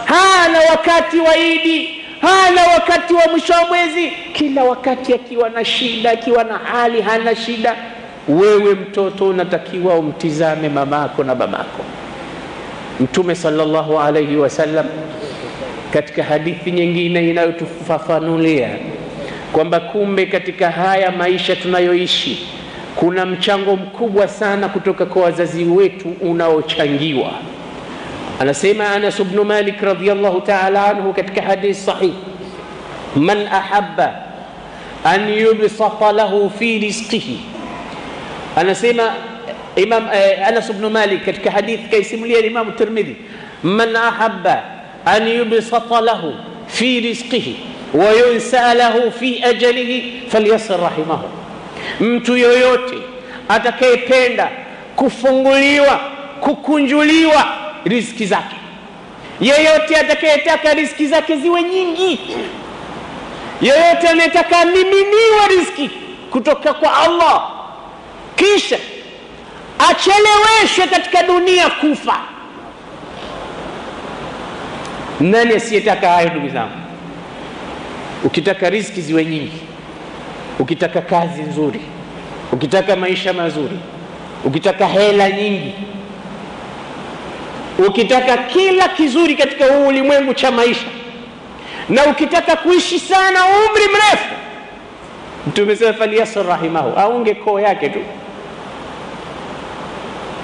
[0.04, 6.10] hana wakati wa Idi, hana wakati wa mwisho wa mwezi, kila wakati akiwa na shida,
[6.10, 7.76] akiwa na hali hana shida.
[8.28, 11.84] Wewe mtoto unatakiwa umtizame mamako na babako.
[13.00, 14.86] Mtume sallallahu alaihi wasallam
[15.92, 18.68] katika hadithi nyingine inayotufafanulia
[19.52, 22.46] kwamba kumbe katika haya maisha tunayoishi
[22.96, 27.30] kuna mchango mkubwa sana kutoka kwa wazazi wetu unaochangiwa.
[28.40, 32.12] Anasema Anas bnu Malik radhiyallahu ta'ala anhu katika hadithi sahih,
[33.16, 34.14] man ahabba
[35.04, 37.40] an yubsata lahu fi rizqihi
[38.56, 39.02] anasema
[39.76, 43.16] Imam eh, Anas ibn Malik katika hadithi kaisimulia Imam Tirmidhi,
[43.62, 44.62] man ahabba
[45.04, 46.34] an yubsata lahu
[46.66, 47.56] fi rizqihi
[47.94, 51.28] wa yunsa lahu fi ajalihi falyasir rahimahu,
[52.00, 52.94] mtu yoyote
[53.48, 54.48] atakayependa
[54.96, 56.00] kufunguliwa
[56.40, 57.44] kukunjuliwa
[57.84, 58.56] riziki zake,
[59.40, 62.20] yeyote atakayetaka riziki zake ziwe nyingi,
[63.60, 65.90] yeyote anayetaka amiminiwa riziki
[66.30, 67.50] kutoka kwa Allah
[68.36, 68.78] kisha
[69.90, 72.20] acheleweshwe katika dunia kufa.
[75.20, 76.79] Nani asiyetaka hayo, ndugu zangu?
[78.24, 79.60] Ukitaka riziki ziwe nyingi,
[80.58, 81.80] ukitaka kazi nzuri,
[82.52, 83.78] ukitaka maisha mazuri,
[84.44, 85.74] ukitaka hela nyingi,
[87.88, 90.86] ukitaka kila kizuri katika huu ulimwengu cha maisha,
[91.88, 94.34] na ukitaka kuishi sana umri mrefu,
[95.46, 97.98] Mtume sema falyasir rahimahu, aunge koo yake tu.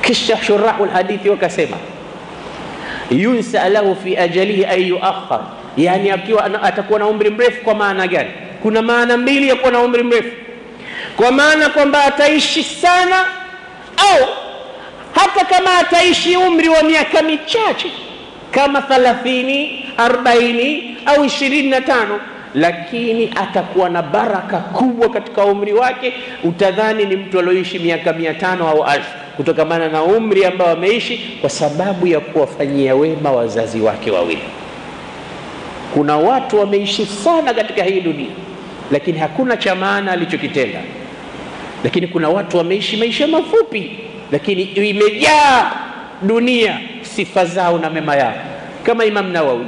[0.02, 1.76] Kisha shurahu lhadithi wakasema
[3.10, 5.40] yunsa lahu fi ajalihi ay yuakhar,
[5.76, 7.62] yani akiwa atakuwa na umri mrefu.
[7.64, 8.30] Kwa maana gani?
[8.62, 10.30] Kuna maana mbili ya kuwa na umri mrefu,
[11.16, 13.24] kwa maana kwamba ataishi sana,
[13.96, 14.26] au
[15.14, 17.90] hata kama ataishi umri wa miaka michache
[18.50, 22.20] kama thalathini, arobaini au ishirini na tano
[22.54, 26.12] lakini atakuwa na baraka kubwa katika umri wake.
[26.44, 31.50] Utadhani ni mtu alioishi miaka mia tano au alfu kutokamana na umri ambao ameishi kwa
[31.50, 34.42] sababu ya kuwafanyia wema wazazi wake wawili.
[35.97, 38.30] Kuna watu wameishi sana katika hii dunia,
[38.90, 40.78] lakini hakuna cha maana alichokitenda.
[41.84, 43.99] Lakini kuna watu wameishi maisha mafupi,
[44.32, 45.72] lakini imejaa
[46.22, 48.34] dunia sifa zao na mema yao,
[48.82, 49.66] kama Imam Nawawi.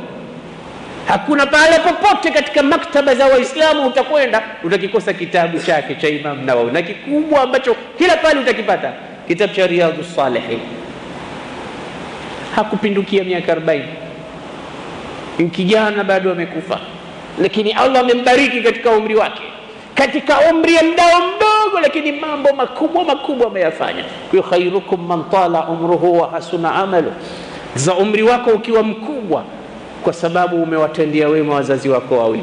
[1.07, 6.83] Hakuna pahala popote katika maktaba za Waislamu utakwenda utakikosa kitabu chake cha Imam Nawawi, na
[6.83, 8.93] kikubwa ambacho kila pale utakipata
[9.29, 10.61] kitabu cha Riyadhus Salihin.
[12.57, 13.83] Hakupindukia miaka 40,
[15.47, 16.79] kijana bado amekufa,
[17.43, 19.43] lakini Allah amembariki katika umri wake,
[19.95, 24.05] katika umri ya mdao mdogo, lakini mambo makubwa makubwa ameyafanya.
[24.31, 27.13] Kwa khairukum man tala umruhu wa hasuna amalu,
[27.75, 29.45] za umri wako ukiwa mkubwa
[30.05, 32.43] kwa sababu umewatendea wema wazazi wako wawili.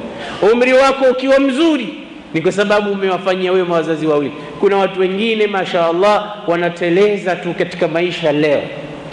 [0.54, 1.94] Umri wako ukiwa mzuri
[2.34, 4.32] ni kwa sababu umewafanyia wema wazazi wawili.
[4.60, 8.62] Kuna watu wengine masha Allah wanateleza tu katika maisha leo,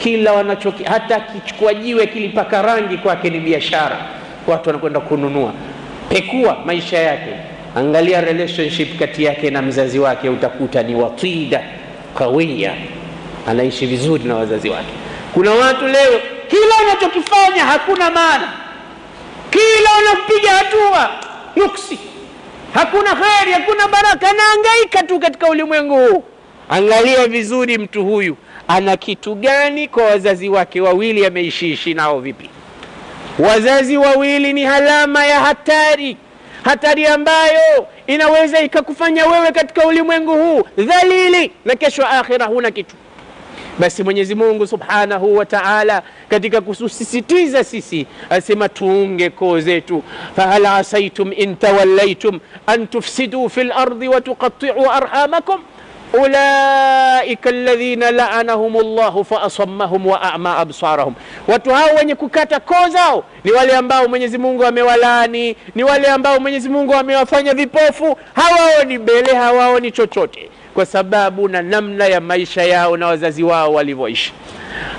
[0.03, 3.97] kila wanachoki, hata akichukua jiwe kilipaka rangi kwake ni biashara,
[4.47, 5.53] watu wanakwenda kununua.
[6.09, 7.31] Pekua maisha yake,
[7.77, 11.63] angalia relationship kati yake na mzazi wake, utakuta ni watida
[12.19, 12.75] kawia,
[13.49, 14.93] anaishi vizuri na wazazi wake.
[15.35, 18.53] Kuna watu leo kila wanachokifanya hakuna maana,
[19.51, 21.11] kila wanapiga hatua
[21.57, 21.99] nuksi,
[22.75, 26.25] hakuna kheri, hakuna baraka, anaangaika tu katika ulimwengu huu.
[26.69, 28.37] Angalia vizuri, mtu huyu
[28.77, 31.27] ana kitu gani kwa wazazi wake wawili?
[31.27, 32.51] Ameishiishi nao vipi?
[33.39, 36.17] Wazazi wawili ni alama ya hatari.
[36.65, 42.97] hatari ambayo inaweza ikakufanya wewe katika ulimwengu huu dhalili na kesho akhira huna kitu
[43.79, 50.03] basi mwenyezi mungu subhanahu wa taala katika kususisitiza sisi asema tuunge koo zetu
[50.37, 55.61] fahal asaitum in tawallaitum an tufsiduu fi lardi watuqatiu arhamakum
[56.13, 61.15] ulaika alladhina laanahum llahu faasammahum wa ama absarahum.
[61.49, 66.41] Watu hao wenye kukata koo zao ni wale ambao mwenyezi mungu amewalani ni wale ambao
[66.41, 68.17] mwenyezi mungu amewafanya vipofu.
[68.35, 74.33] Hawaoni mbele hawaoni chochote kwa sababu na namna ya maisha yao na wazazi wao walivyoishi.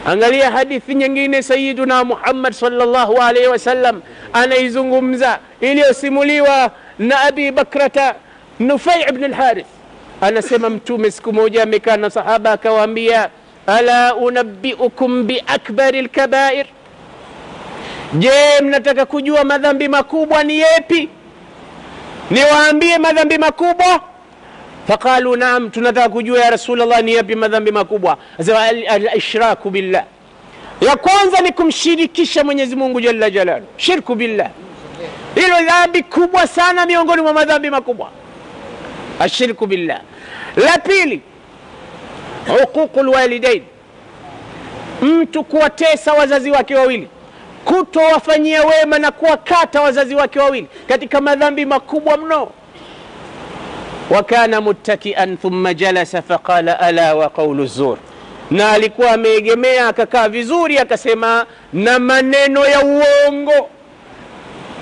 [0.05, 4.01] Angalia hadithi nyingine sayiduna muhammad sallallahu alaihi wasallam
[4.34, 8.16] anaizungumza iliyosimuliwa na abi bakrata
[8.59, 9.68] nufai bn lharith
[10.28, 13.30] anasema mtume siku moja amekaa na sahaba akawaambia
[13.67, 16.65] ala unabiukum biakbari lkabair
[18.13, 18.32] je
[18.63, 21.09] mnataka kujua madhambi makubwa ni yepi?
[22.32, 23.99] Niwaambie madhambi makubwa.
[24.88, 28.17] Faqalu naam tunataka kujua ya rasulllah ni yapi madhambi makubwa.
[28.89, 30.03] Alishraku billah.
[30.82, 34.49] Ya kwanza ni kumshirikisha mwenyezi mungu jalla jalalu shirku billah.
[35.36, 38.09] Hilo dhambi kubwa sana miongoni mwa madhambi makubwa.
[39.19, 40.01] Ashirku billah
[40.57, 41.21] la pili
[42.47, 43.63] huququ lwalidain
[45.01, 47.07] mtu kuwatesa wazazi wake wawili
[47.65, 52.49] kutowafanyia wema na kuwakata wazazi wake wawili katika madhambi makubwa mno.
[54.09, 57.97] Wakana muttakian thumma jalasa faqala ala wa qaulu zur.
[58.51, 63.69] Na alikuwa ameegemea akakaa vizuri akasema na maneno ya uongo.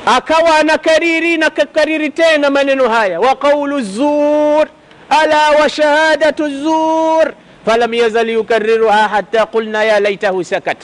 [0.05, 4.67] Akawa anakariri na kakariri tena maneno haya wa qaulu zur
[5.11, 7.33] ala wa shahadatu zur
[7.65, 10.77] falam yazal yukariruha hata qulna ya laitahu sakat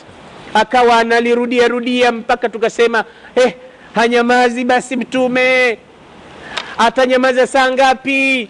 [0.53, 3.03] akawa analirudia rudia mpaka tukasema
[3.35, 3.53] eh,
[3.95, 5.77] hanyamazi basi mtume
[6.77, 8.49] atanyamaza saa ngapi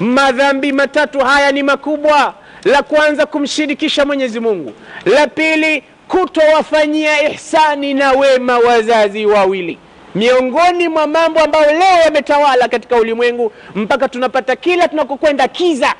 [0.00, 2.34] madhambi matatu haya ni makubwa
[2.64, 4.72] la kwanza kumshirikisha mwenyezi mungu
[5.06, 9.78] la pili kutowafanyia ihsani na wema wazazi wawili
[10.14, 15.94] miongoni mwa mambo ambayo leo yametawala katika ulimwengu mpaka tunapata kila tunakokwenda kiza.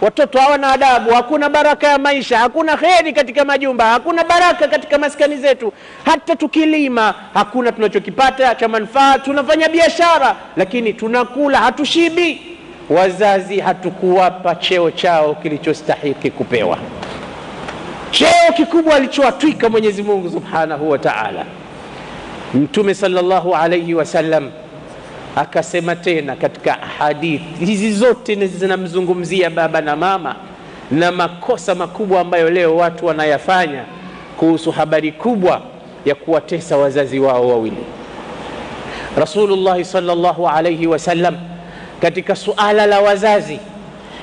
[0.00, 5.36] Watoto hawana adabu hakuna baraka ya maisha hakuna kheri katika majumba hakuna baraka katika maskani
[5.36, 5.72] zetu.
[6.04, 9.18] Hata tukilima hakuna tunachokipata cha manufaa.
[9.18, 12.56] Tunafanya biashara lakini tunakula hatushibi.
[12.90, 16.78] Wazazi hatukuwapa cheo chao kilichostahiki kupewa.
[18.10, 21.44] Cheo kikubwa alichowatwika mwenyezi mungu subhanahu wa taala
[22.54, 24.50] mtume sallallahu alayhi wasallam
[25.36, 30.36] akasema tena katika hadithi hizi zote zinamzungumzia baba na mama
[30.90, 33.84] na makosa makubwa ambayo leo watu wanayafanya
[34.36, 35.62] kuhusu habari kubwa
[36.04, 37.76] ya kuwatesa wazazi wao wawili.
[39.16, 41.36] Rasulullahi sallallahu alayhi wasallam
[42.00, 43.58] katika suala la wazazi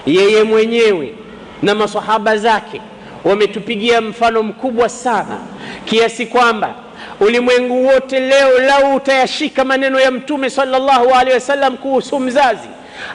[0.05, 1.13] yeye mwenyewe
[1.61, 2.82] na masahaba zake
[3.23, 5.38] wametupigia mfano mkubwa sana
[5.86, 6.75] kiasi kwamba
[7.20, 12.68] ulimwengu wote leo lau utayashika maneno ya mtume sallallahu alaihi wasallam kuhusu mzazi.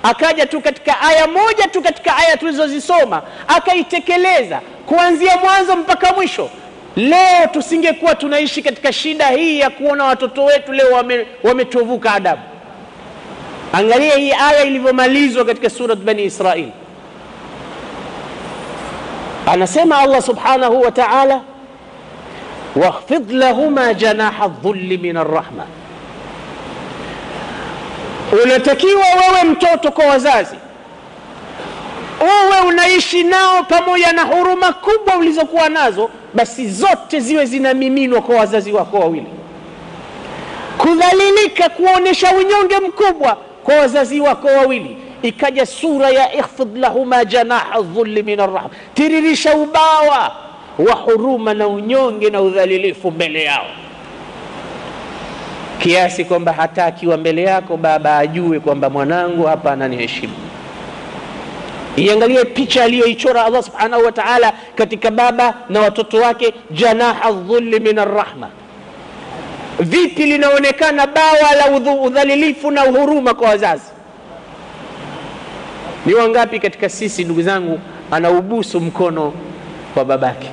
[0.02, 6.50] Akaja tu katika aya moja tu katika aya tulizozisoma akaitekeleza kuanzia mwanzo mpaka mwisho.
[6.96, 10.92] Leo tusingekuwa tunaishi katika shida hii ya kuona watoto wetu leo
[11.42, 12.42] wametovuka wame adabu.
[13.72, 16.68] Angalia hii aya ilivyomalizwa katika surat bani israil.
[19.46, 21.40] Anasema allah subhanahu wa taala
[22.76, 25.64] واخفض لهما جناح الذل من الرحمة
[28.44, 30.56] unatakiwa wewe mtoto kwa wazazi
[32.20, 38.72] uwe unaishi nao pamoja na huruma kubwa ulizokuwa nazo basi zote ziwe zinamiminwa kwa wazazi
[38.72, 39.26] wako wawili
[40.78, 48.22] kudhalilika kuonyesha unyonge mkubwa kwa wazazi wako wawili ikaja sura ya ikhfid lahuma janaha dhulli
[48.22, 50.32] min arrahma tiririsha ubawa
[50.78, 53.66] wa huruma na unyonge na udhalilifu mbele yao.
[55.78, 60.32] Kiasi kwamba hata akiwa mbele yako baba ajue kwamba mwanangu hapa ananiheshimu.
[61.96, 67.98] Iangalie picha aliyoichora allah subhanahu wa taala katika baba na watoto wake janaha dhulli min
[67.98, 68.50] arrahma.
[69.80, 73.84] Vipi linaonekana bawa la udhalilifu na uhuruma kwa wazazi?
[76.06, 79.32] Ni wangapi katika sisi ndugu zangu anaubusu mkono
[79.96, 80.50] wa babake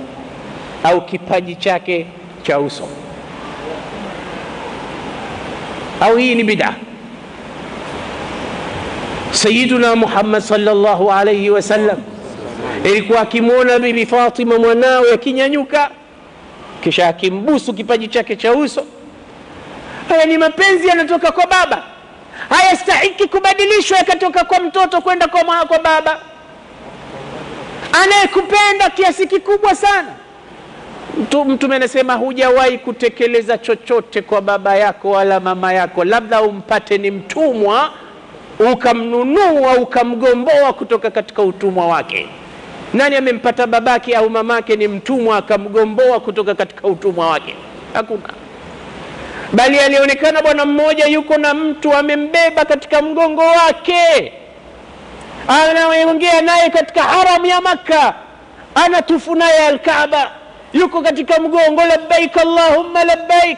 [0.84, 2.06] au kipaji chake
[2.44, 2.88] cha uso.
[6.02, 6.76] Au hii ni bida?
[9.32, 11.98] Sayiduna muhammad sallallahu alayhi wasallam
[12.84, 15.90] ilikuwa akimwona bibi fatima mwanawe akinyanyuka
[16.84, 18.86] kisha akimbusu kipaji chake cha uso.
[20.10, 21.84] Haya ni mapenzi yanatoka kwa baba.
[22.50, 26.20] Hayastahiki kubadilishwa yakatoka kwa mtoto kwenda kwa, kwa baba.
[28.04, 30.08] Anayekupenda kiasi kikubwa sana
[31.46, 36.04] mtume anasema hujawahi kutekeleza chochote kwa baba yako wala mama yako.
[36.04, 37.90] Labda umpate ni mtumwa
[38.74, 42.28] ukamnunua ukamgomboa kutoka katika utumwa wake.
[42.94, 47.56] Nani amempata babake au mamake ni mtumwa akamgomboa kutoka katika utumwa wake?
[47.94, 48.30] Hakuna.
[49.54, 54.34] Bali alionekana bwana mmoja yuko na mtu amembeba katika mgongo wake.
[55.48, 58.14] Anaongea naye katika haramu ya makka.
[58.86, 60.32] Anatufu naye alkaaba
[60.74, 63.58] yuko katika mgongo labbaik allahumma labbaik.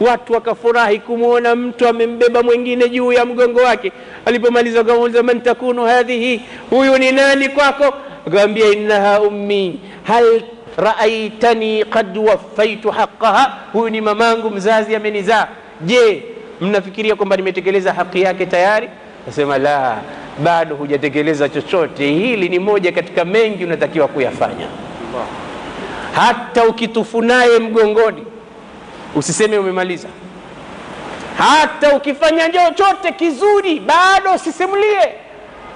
[0.00, 3.92] Watu wakafurahi kumwona mtu amembeba mwingine juu ya mgongo wake.
[4.26, 6.40] Alipomaliza akamuuliza man takunu hadhihi?
[6.70, 7.94] Huyu ni nani kwako?
[8.26, 9.80] Akamwambia innaha ummi.
[10.04, 10.42] Hal
[10.76, 15.48] raaitani qad waffaitu haqaha huyu ni mamangu mzazi amenizaa.
[15.80, 16.22] Je
[16.60, 18.88] mnafikiria kwamba nimetekeleza haki yake tayari?
[19.26, 19.96] Nasema la
[20.44, 22.06] bado hujatekeleza chochote.
[22.12, 24.66] Hili ni moja katika mengi unatakiwa kuyafanya
[26.16, 28.26] hata ukitufu naye mgongoni
[29.16, 30.08] usiseme umemaliza.
[31.38, 35.12] Hata ukifanya chochote kizuri bado usisimulie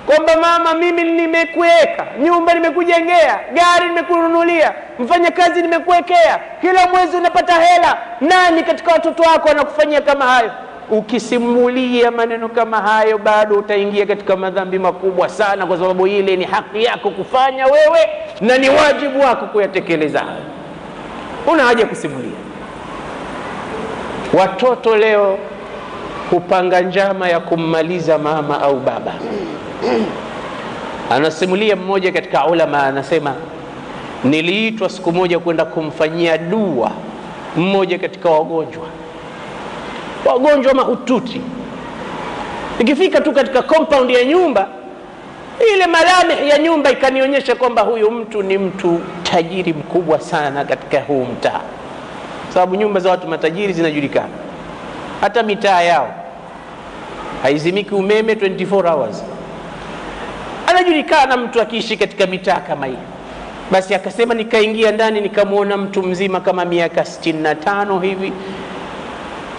[0.06, 7.98] kwamba mama mimi nimekuweka nyumba nimekujengea gari nimekununulia mfanyakazi nimekuwekea kila mwezi unapata hela.
[8.20, 10.52] Nani katika watoto wako anakufanyia kama hayo
[10.90, 16.84] ukisimulia maneno kama hayo bado utaingia katika madhambi makubwa sana kwa sababu ile ni haki
[16.84, 17.98] yako kufanya wewe
[18.40, 20.42] na ni wajibu wako kuyatekeleza hayo.
[21.46, 22.30] Una haja kusimulia.
[24.38, 25.38] Watoto leo
[26.30, 29.12] hupanga njama ya kummaliza mama au baba.
[31.10, 33.34] Anasimulia mmoja katika ulama anasema
[34.24, 36.90] niliitwa siku moja kwenda kumfanyia dua
[37.56, 38.82] mmoja katika wagonjwa
[40.26, 41.40] wagonjwa mahututi.
[42.78, 44.68] Ikifika tu katika compound ya nyumba
[45.74, 51.24] ile malamih ya nyumba ikanionyesha kwamba huyu mtu ni mtu tajiri mkubwa sana katika huu
[51.24, 51.60] mtaa.
[52.54, 54.28] Sababu nyumba za watu matajiri zinajulikana.
[55.20, 56.14] Hata mitaa yao
[57.42, 59.24] haizimiki umeme 24 hours.
[60.66, 62.98] Anajulikana mtu akiishi katika mitaa kama hii.
[63.70, 68.32] Basi akasema nikaingia ndani nikamwona mtu mzima kama miaka 65 hivi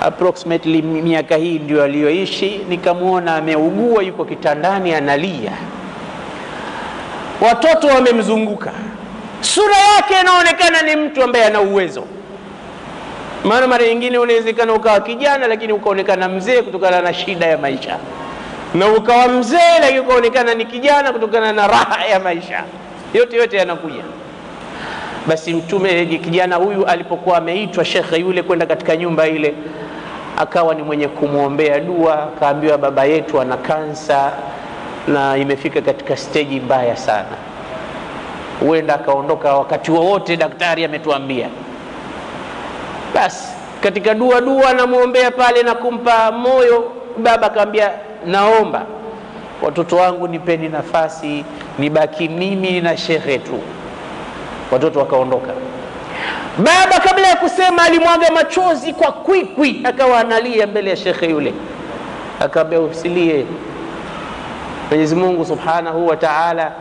[0.01, 2.61] approximately miaka hii ndio aliyoishi.
[2.69, 5.51] Nikamwona ameugua yuko kitandani analia.
[7.41, 8.71] Watoto wamemzunguka.
[9.41, 12.03] Sura yake inaonekana ni mtu ambaye ana uwezo.
[13.43, 17.97] Maana mara nyingine unawezekana ukawa kijana lakini ukaonekana mzee kutokana na shida ya maisha.
[18.73, 22.63] Na ukawa mzee lakini ukaonekana ni kijana kutokana na raha ya maisha.
[23.13, 24.03] Yote yote yanakuja.
[25.27, 29.53] Basi mtume kijana huyu alipokuwa ameitwa shekhe yule kwenda katika nyumba ile
[30.37, 34.31] akawa ni mwenye kumwombea dua akaambiwa baba yetu ana kansa
[35.07, 37.35] na imefika katika steji mbaya sana.
[38.59, 41.49] Huenda akaondoka wakati wowote daktari ametuambia.
[43.13, 43.47] Basi
[43.81, 47.91] katika dua dua namwombea pale na kumpa moyo baba akaambia
[48.25, 48.85] naomba
[49.61, 51.45] watoto wangu nipeni nafasi
[51.79, 53.59] nibaki mimi na shehe tu.
[54.71, 55.51] Watoto wakaondoka
[56.57, 61.53] baba kabla ya kusema alimwaga machozi kwa kwikwi akawa analia mbele ya shekhe yule.
[62.39, 63.45] Akaambia usilie.
[64.89, 66.71] Mwenyezi mungu subhanahu wa taala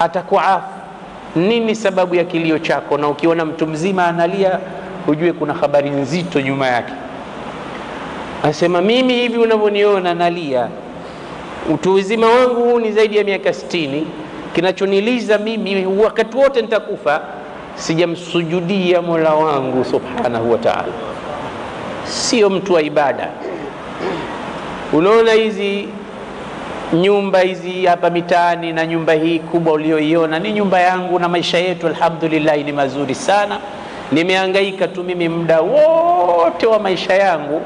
[0.00, 0.66] atakuafu
[1.36, 2.98] nini sababu ya kilio chako?
[2.98, 4.58] Na ukiona mtu mzima analia
[5.06, 6.92] hujue kuna habari nzito nyuma yake.
[8.44, 10.68] Anasema mimi hivi unavyoniona nalia.
[11.70, 14.06] Utu uzima wangu huu ni zaidi ya miaka sitini.
[14.54, 17.20] Kinachoniliza mimi wakati wote nitakufa
[17.74, 20.92] sijamsujudia mola wangu subhanahu wa taala.
[22.04, 23.28] Sio mtu wa ibada.
[24.92, 25.88] Unaona hizi
[26.92, 31.86] nyumba hizi hapa mitaani na nyumba hii kubwa ulioiona ni nyumba yangu na maisha yetu
[31.86, 33.58] alhamdulillahi ni mazuri sana.
[34.12, 37.62] Nimehangaika tu mimi muda wote wa maisha yangu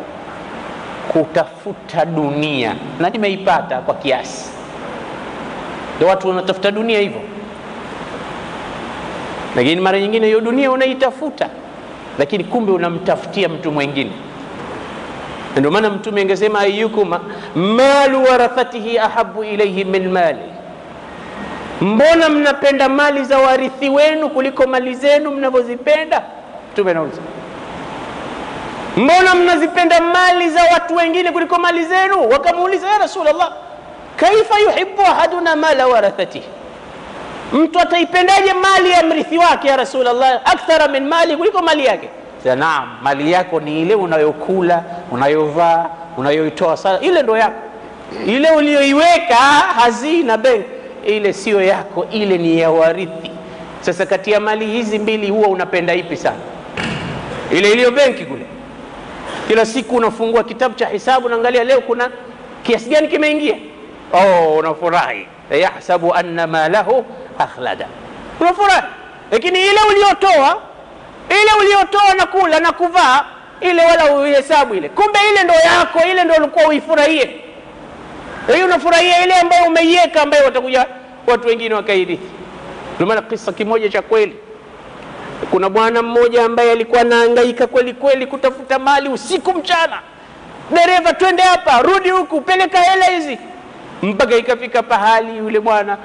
[1.12, 2.74] kutafuta dunia.
[3.00, 4.50] Na nimeipata kwa kiasi.
[5.96, 7.20] Ndio watu wanatafuta dunia hivyo
[9.56, 11.48] lakini mara nyingine hiyo dunia unaitafuta.
[12.18, 14.12] Lakini kumbe unamtafutia mtu mwingine.
[15.56, 17.14] Ndio maana mtume angesema ayukum
[17.54, 20.38] malu warathatihi ahabu ilaihi min mali.
[21.80, 26.22] Mbona mnapenda mali za warithi wenu kuliko mali zenu mnavyozipenda?
[26.72, 27.20] Mtume anauliza.
[28.96, 32.28] Mbona mnazipenda mali za watu wengine kuliko mali zenu?
[32.28, 33.52] Wakamuuliza ya Rasulullah,
[34.16, 36.48] kaifa yuhibu ahaduna mala warathatihi
[37.52, 42.09] mtu ataipendaje mali ya mrithi wake ya rasulllah akthara min mali kuliko mali yake
[42.56, 45.86] naam mali yako ni ile unayokula unayovaa
[46.16, 47.55] unayoitoa sala, ile ndo yako.
[48.27, 49.35] Ile uliyoiweka
[49.77, 50.68] hazina benki,
[51.06, 53.31] ile siyo yako, ile ni ya warithi.
[53.81, 56.36] Sasa kati ya mali hizi mbili, huwa unapenda ipi sana?
[57.52, 58.47] Ile iliyo benki kule.
[59.48, 62.10] Kila siku unafungua kitabu cha hisabu, unaangalia leo kuna
[62.62, 63.56] kiasi gani kimeingia.
[64.12, 67.05] Oh, unafurahi, yahsabu anna malahu
[67.38, 67.86] akhlada,
[68.40, 68.82] unafurahi.
[69.30, 70.62] Lakini ile uliotoa,
[71.30, 73.24] ile uliotoa na kula na kuvaa,
[73.60, 77.40] ile wala uhesabu ile, kumbe ile ndo yako, ile ndo ulikuwa uifurahie.
[78.54, 80.86] Hiyo unafurahia ile ambayo umeiweka, ambayo watakuja
[81.26, 82.28] watu wengine wakairithi.
[83.00, 84.36] Ndio kisa kimoja cha kweli
[85.50, 90.00] kuna bwana mmoja ambaye alikuwa anahangaika kweli kweli kutafuta mali usiku mchana,
[90.70, 93.38] dereva, twende hapa, rudi huku, peleka hela hizi,
[94.02, 95.97] mpaka ikafika pahali yule bwana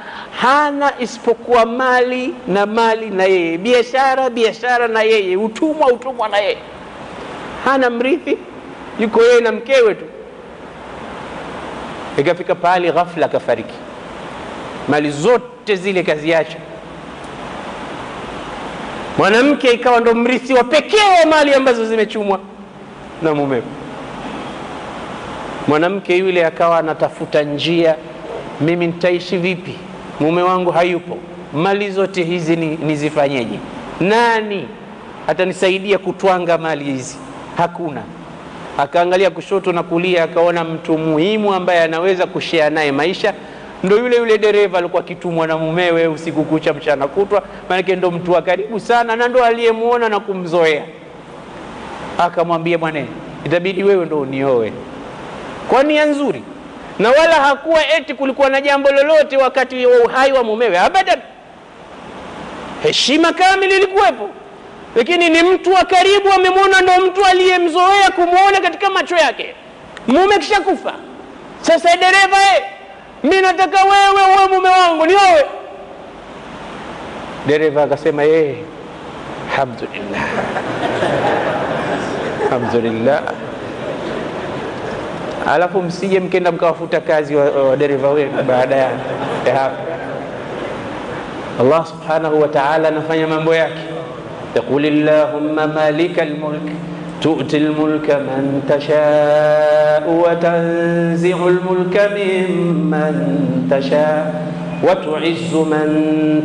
[0.42, 6.58] hana isipokuwa mali na mali na yeye, biashara biashara na yeye, utumwa utumwa na yeye,
[7.66, 8.38] hana mrithi,
[9.00, 10.06] yuko yeye na mkewe tu.
[12.18, 13.74] Ikafika pahali ghafla akafariki,
[14.88, 16.58] mali zote zile kaziacha.
[19.18, 22.40] Mwanamke ikawa ndo mrithi wa pekee wa mali ambazo zimechumwa
[23.22, 23.64] na mumewe.
[25.72, 27.95] Mwanamke yule akawa anatafuta njia,
[28.61, 29.76] mimi nitaishi vipi?
[30.19, 31.18] Mume wangu hayupo,
[31.53, 33.60] mali zote hizi nizifanyeje?
[33.99, 34.68] Nani
[35.27, 37.18] atanisaidia kutwanga mali hizi?
[37.57, 38.02] Hakuna.
[38.77, 43.34] Akaangalia kushoto na kulia, akaona mtu muhimu ambaye anaweza kushea naye maisha
[43.84, 48.31] ndo yule yule dereva alikuwa akitumwa na mumewe usiku kucha mchana kutwa, maanake ndo mtu
[48.31, 50.84] wa karibu sana na ndo aliyemwona na kumzoea.
[52.18, 53.03] Akamwambia, bwana,
[53.45, 54.73] itabidi wewe ndo unioe
[55.72, 56.43] kwa nia nzuri,
[56.99, 61.19] na wala hakuwa eti kulikuwa na jambo lolote wakati wa uhai wa mumewe, abadan.
[62.84, 64.30] Heshima kamili ilikuwepo,
[64.95, 69.56] lakini ni mtu wa karibu, amemwona ndo mtu aliyemzoea kumwona katika macho yake.
[70.07, 70.93] Mume kishakufa,
[71.61, 72.64] sasa dereva e,
[73.23, 75.45] mi nataka wewe uwe mume wangu niowe.
[77.48, 78.56] Dereva akasema yeye,
[79.52, 80.22] alhamdulillah,
[82.45, 83.22] alhamdulillah.
[85.50, 87.44] Alafu msije mkenda mkawafuta kazi wa,
[88.04, 88.90] wa wenu baada ya
[89.56, 89.76] hapo.
[91.60, 93.80] Allah subhanahu wa ta'ala anafanya mambo yake,
[94.56, 96.62] yaqul illahumma malika almulk
[97.22, 103.14] تؤتي الملك من تشاء وتنزع الملك ممن
[103.72, 104.26] تشاء
[104.84, 105.88] وتعز من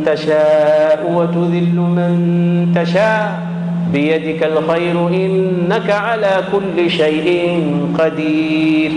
[0.05, 2.13] تشاء وتذل من
[2.75, 3.39] تشاء
[3.93, 7.27] بيدك الخير إنك على كل شيء
[7.99, 8.91] قدير.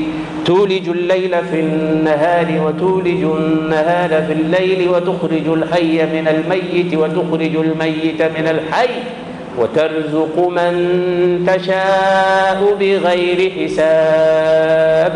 [0.45, 8.47] تولج الليل في النهار وتولج النهار في الليل وتخرج الحي من الميت وتخرج الميت من
[8.49, 8.89] الحي
[9.59, 10.73] وترزق من
[11.47, 15.15] تشاء بغير حساب.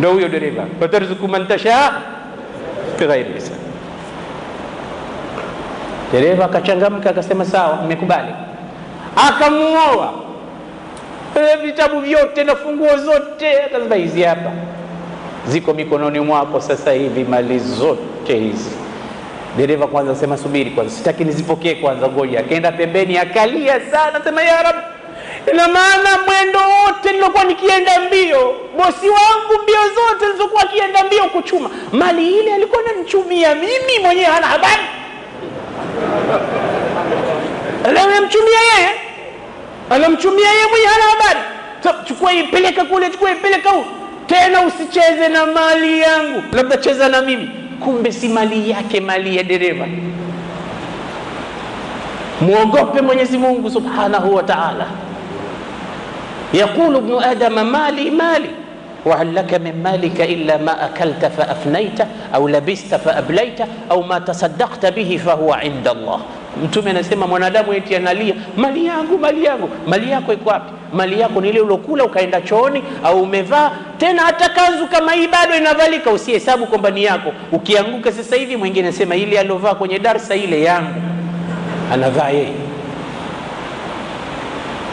[0.00, 2.00] Huyo dereva watarzuku man tasha
[2.96, 3.60] bighairi hisab
[6.12, 8.32] dereva akachangamka akasema sawa nimekubali.
[9.16, 10.12] Akamuoa
[11.62, 14.50] vitabu vyote na funguo zote akasema hizi hapa
[15.46, 18.70] ziko mikononi mwako sasa hivi mali zote hizi
[19.56, 22.40] dereva kwanza sema subiri kwanza, sitaki nizipokee kwanza, ngoja.
[22.40, 24.76] Akaenda pembeni akalia sana, sema ya Rab,
[25.52, 31.70] ina maana mwendo wote nilokuwa nikienda mbio, bosi wangu mbio zote nilizokuwa akienda mbio kuchuma
[31.92, 34.82] mali ile alikuwa ananichumia mimi mwenyewe, hana habari.
[37.84, 38.90] Anamchumia yeye,
[39.90, 41.40] anamchumia yeye mwenyewe, hana habari.
[42.04, 43.86] Chukua hii, peleka kule, chukua hii, peleka huko,
[44.26, 47.50] tena usicheze na mali yangu, labda cheza na mimi
[47.84, 49.86] kumbe si mali yake, mali ya dereva.
[52.40, 54.86] Mwogope Mwenyezi Mungu subhanahu wa ta'ala.
[56.52, 58.50] Yaqulu ibnu adama mali mali
[59.04, 64.20] wahal laka min malika illa ma akalta fa afnaita au labista fa ablaita au ma
[64.20, 66.20] tasaddaqta bihi fahuwa inda Allah.
[66.64, 69.70] Mtume anasema mwanadamu eti analia mali yangu, mali yangu.
[69.86, 70.72] Mali yako iko wapi?
[70.92, 73.70] Mali yako ni ile ulokula ukaenda chooni au umevaa.
[73.98, 77.32] Tena hata kanzu kama hii bado inavalika, usihesabu kwamba ni yako.
[77.52, 81.02] Ukianguka sasa hivi, mwingine anasema ile aliovaa kwenye darsa ile yangu,
[81.92, 82.52] anavaa yeye,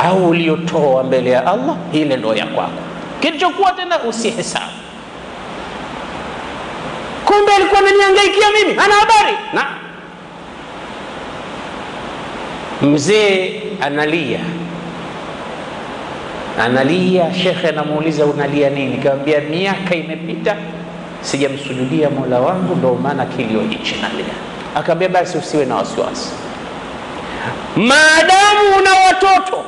[0.05, 2.71] au uliotoa mbele ya Allah, ile ndo ya kwako.
[3.19, 4.65] Kilichokuwa tena usihesabu.
[7.25, 9.65] Kumbe alikuwa ananiangaikia mimi, ana habari na
[12.81, 14.39] Mzee analia
[16.59, 18.97] analia, shekhe anamuuliza unalia nini?
[18.97, 20.55] Kaambia miaka imepita
[21.21, 24.33] sijamsujudia mola wangu, ndo maana kilio hichi nalia.
[24.75, 26.29] Akaambia basi usiwe na wasiwasi,
[27.75, 29.63] maadamu una watoto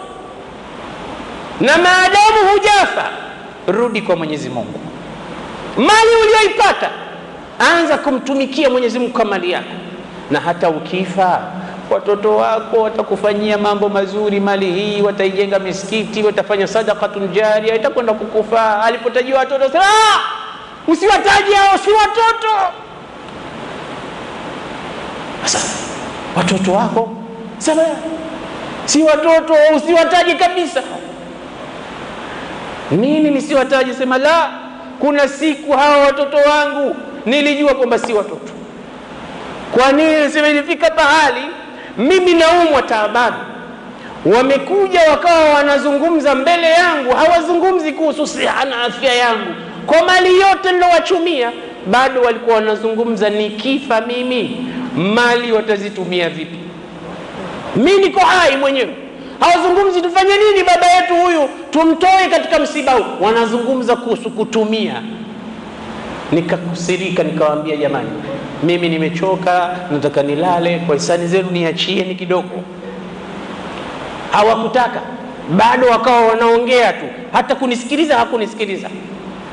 [1.62, 3.06] na maadamu hujafa,
[3.68, 4.80] rudi kwa Mwenyezi Mungu.
[5.78, 6.90] Mali uliyoipata
[7.60, 9.74] anza kumtumikia Mwenyezi Mungu kwa mali yako,
[10.32, 11.42] na hata ukifa
[11.90, 14.40] watoto wako watakufanyia mambo mazuri.
[14.40, 18.82] Mali hii wataijenga misikiti, watafanya sadakatun jaria, itakwenda kukufaa.
[18.84, 20.20] Alipotajiwa watoto sema, ah,
[20.88, 22.54] usiwataji hao, si watoto.
[25.46, 25.68] Sasa
[26.38, 27.10] watoto wako
[27.58, 27.82] sema,
[28.86, 30.84] si watoto, usiwataji kabisa.
[32.92, 33.94] Nini nisiwataji?
[33.94, 34.50] Sema la,
[35.00, 36.96] kuna siku hawa watoto wangu
[37.26, 38.52] nilijua kwamba si watoto.
[39.72, 40.30] Kwa nini?
[40.30, 41.42] Sema ilifika pahali
[42.00, 43.36] mimi naumwa taabani,
[44.26, 49.54] wamekuja wakawa wanazungumza mbele yangu, hawazungumzi kuhusu siha na afya yangu,
[49.86, 51.52] kwa mali yote nilowachumia,
[51.88, 54.68] bado walikuwa wanazungumza nikifa mimi
[54.98, 56.58] mali watazitumia vipi?
[57.76, 58.96] Mi niko hai mwenyewe,
[59.40, 61.50] hawazungumzi tufanye nini baba yetu huyu?
[61.72, 65.02] Tumtoe katika msiba huu, wanazungumza kuhusu kutumia.
[66.32, 68.10] Nikakusirika, nikawaambia jamani,
[68.64, 72.62] mimi nimechoka, nataka nilale, kwa hisani zenu niachieni kidogo.
[74.32, 75.02] Hawakutaka,
[75.50, 78.90] bado wakawa wanaongea tu, hata kunisikiliza hakunisikiliza.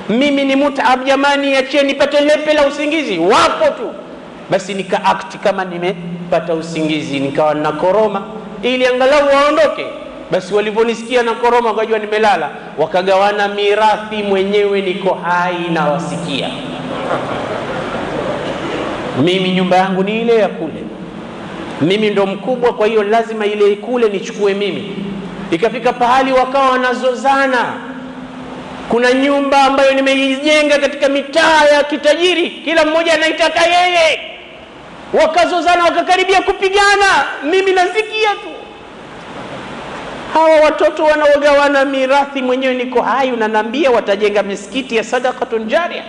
[0.09, 3.91] Mimi ni mutaab jamani, niachie nipate lepe la usingizi, wapo tu.
[4.51, 8.23] Basi nika act kama nimepata usingizi, nikawa na koroma
[8.63, 9.87] ili angalau waondoke.
[10.31, 16.49] Basi walivyonisikia na koroma, wakajua nimelala, wakagawana mirathi, mwenyewe niko hai na wasikia
[19.23, 20.85] mimi nyumba yangu ni ile ya kule,
[21.81, 24.97] mimi ndo mkubwa, kwa hiyo lazima ile kule nichukue mimi.
[25.51, 27.65] Ikafika pahali wakawa wanazozana.
[28.89, 34.21] Kuna nyumba ambayo nimeijenga katika mitaa ya kitajiri, kila mmoja anaitaka yeye,
[35.13, 37.07] wakazozana, wakakaribia kupigana,
[37.45, 38.49] mimi nasikia tu.
[40.35, 46.03] Hawa watoto wanaogawana mirathi, mwenyewe niko hai, unaniambia watajenga misikiti ya sadakatun jaria.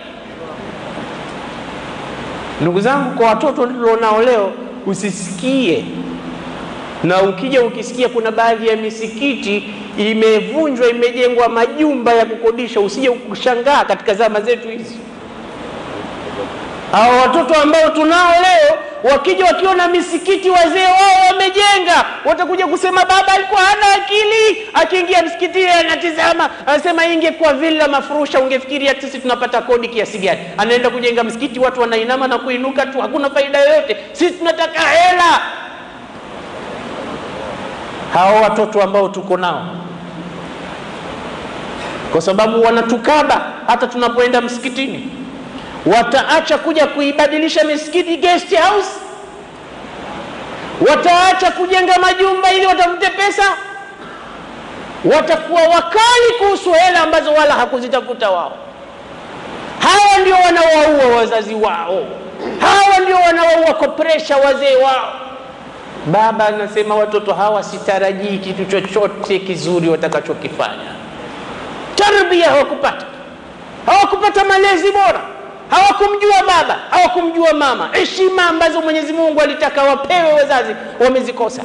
[2.60, 4.52] Ndugu zangu, kwa watoto tulionao leo,
[4.86, 5.84] usisikie
[7.04, 9.64] na ukija ukisikia kuna baadhi ya misikiti
[9.98, 14.96] imevunjwa, imejengwa majumba ya kukodisha, usije kushangaa katika zama zetu hizi.
[16.92, 18.78] Hawa watoto ambao tunao leo,
[19.12, 24.68] wakija wakiona misikiti wazee wao wamejenga, watakuja kusema baba alikuwa hana akili.
[24.74, 30.40] Akiingia msikitini anatizama, anasema ingekuwa villa mafurusha, ungefikiria sisi tunapata kodi kiasi gani?
[30.58, 33.96] Anaenda kujenga msikiti, watu wanainama na kuinuka tu, hakuna faida yoyote.
[34.12, 35.40] Sisi tunataka hela.
[38.14, 39.66] Hawa watoto ambao tuko nao,
[42.12, 45.08] kwa sababu wanatukaba hata tunapoenda msikitini
[45.86, 48.90] wataacha kuja kuibadilisha misikiti guest house,
[50.90, 53.42] wataacha kujenga majumba ili watafute pesa,
[55.04, 58.52] watakuwa wakali kuhusu hela ambazo wala hakuzitafuta wao.
[59.78, 62.04] Hawa ndio wanawaua wazazi wao,
[62.60, 65.12] hawa ndio wanawaua kopresha presha wazee wao.
[66.06, 70.94] Baba anasema watoto hawa sitarajii kitu chochote kizuri watakachokifanya.
[71.94, 73.06] Tarbia hawakupata,
[73.86, 75.20] hawakupata malezi bora
[75.70, 77.88] hawakumjua baba, hawakumjua mama.
[77.92, 81.62] Heshima ambazo Mwenyezi Mungu alitaka wapewe wazazi wamezikosa.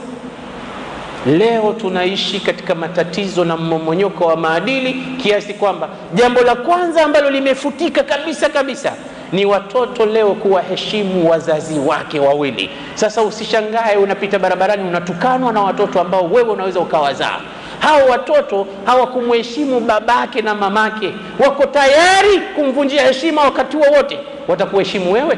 [1.26, 8.04] Leo tunaishi katika matatizo na mmomonyoko wa maadili kiasi kwamba jambo la kwanza ambalo limefutika
[8.04, 8.94] kabisa kabisa
[9.32, 12.70] ni watoto leo kuwaheshimu wazazi wake wawili.
[12.96, 17.40] Sasa usishangae unapita barabarani unatukanwa na watoto ambao wewe unaweza ukawazaa.
[17.80, 24.20] Hao watoto hawakumheshimu babake na mamake, wako tayari kumvunjia heshima wakati wowote.
[24.48, 25.38] Watakuheshimu wewe?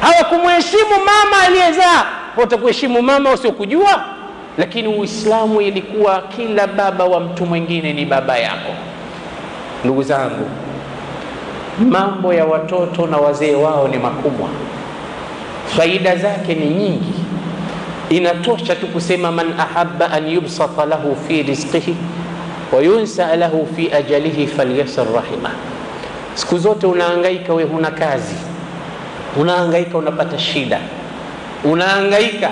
[0.00, 2.04] Hawakumheshimu mama aliyezaa,
[2.36, 4.04] watakuheshimu mama usiokujua.
[4.58, 8.72] Lakini Uislamu ilikuwa kila baba wa mtu mwingine ni baba yako.
[9.84, 10.48] Ndugu zangu,
[11.90, 14.48] mambo ya watoto na wazee wao ni makubwa,
[15.76, 17.23] faida zake ni nyingi.
[18.14, 21.96] Inatosha tu kusema man ahabba an yubsata lahu fi rizqihi
[22.72, 25.50] wa yunsa lahu fi ajalihi falyasir rahima.
[26.34, 28.34] Siku zote unahangaika, we huna kazi,
[29.36, 30.78] unahangaika, unapata shida,
[31.64, 32.50] unahangaika,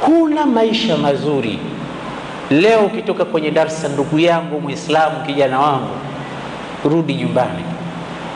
[0.00, 1.58] huna maisha mazuri.
[2.50, 5.96] Leo ukitoka kwenye darsa, ndugu yangu Muislamu, kijana wangu,
[6.84, 7.64] rudi nyumbani,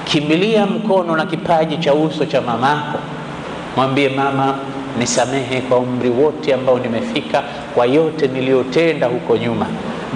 [0.05, 2.99] kimbilia mkono na kipaji cha uso cha mamako,
[3.77, 4.59] mwambie mama
[4.99, 7.43] nisamehe kwa umri wote ambao nimefika,
[7.75, 9.67] kwa yote niliyotenda huko nyuma.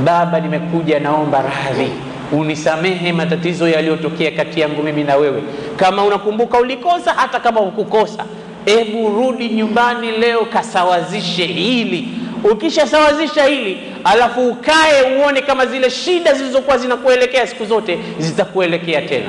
[0.05, 1.91] Baba, nimekuja naomba radhi,
[2.33, 5.43] unisamehe matatizo yaliyotokea kati yangu mimi na wewe.
[5.77, 8.25] Kama unakumbuka ulikosa, hata kama hukukosa,
[8.67, 12.09] ebu rudi nyumbani leo, kasawazishe hili.
[12.53, 19.27] Ukishasawazisha hili, alafu ukae uone kama zile shida zilizokuwa zinakuelekea siku zote zitakuelekea tena.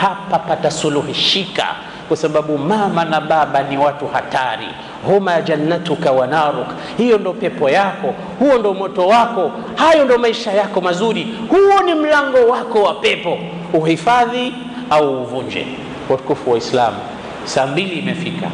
[0.00, 1.66] Hapa patasuluhishika,
[2.08, 4.66] kwa sababu mama na baba ni watu hatari.
[5.06, 6.66] huma jannatuka wa naruk,
[6.98, 11.94] hiyo ndo pepo yako, huo ndo moto wako, hayo ndo maisha yako mazuri, huo ni
[11.94, 13.38] mlango wako wa pepo.
[13.72, 14.54] Uhifadhi
[14.90, 15.66] au uvunje.
[16.10, 16.96] Watukufu wa Islamu,
[17.44, 18.46] saa mbili imefika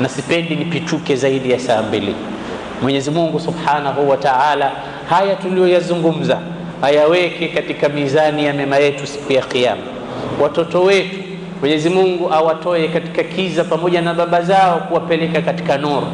[0.00, 2.14] na sipendi nipituke zaidi ya saa mbili.
[2.82, 4.72] Mwenyezi Mungu Subhanahu wa Ta'ala,
[5.08, 6.38] haya tuliyoyazungumza
[6.82, 9.82] ayaweke katika mizani ya mema yetu siku ya Kiyama.
[10.42, 11.16] Watoto wetu
[11.60, 16.06] mwenyezi mungu awatoe katika kiza pamoja na baba zao kuwapeleka katika nuru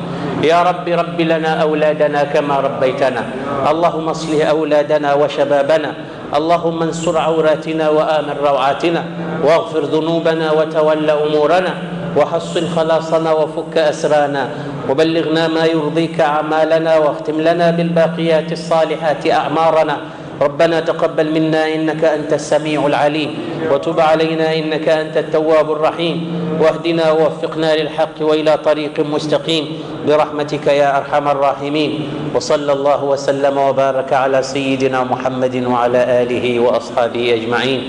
[0.43, 3.23] يا رب رب لنا أولادنا كما ربيتنا
[3.71, 5.91] اللهم اصلح أولادنا وشبابنا
[6.37, 9.05] اللهم انصر عوراتنا وآمن روعاتنا
[9.45, 11.73] واغفر ذنوبنا وتول أمورنا
[12.17, 14.49] وحصن خلاصنا وفك أسرانا
[14.91, 19.97] وبلغنا ما يرضيك أعمالنا واختم لنا بالباقيات الصالحات أعمارنا
[20.43, 23.31] ربنا تقبل منا إنك أنت السميع العليم
[23.71, 26.17] وتب علينا إنك أنت التواب الرحيم
[26.61, 29.65] واهدنا ووفقنا للحق وإلى طريق مستقيم
[30.07, 31.93] برحمتك يا أرحم الراحمين
[32.35, 37.81] وصلى الله وسلم وبارك على سيدنا محمد وعلى آله وأصحابه أجمعين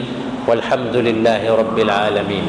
[0.48, 2.46] والحمد لله رب العالمين.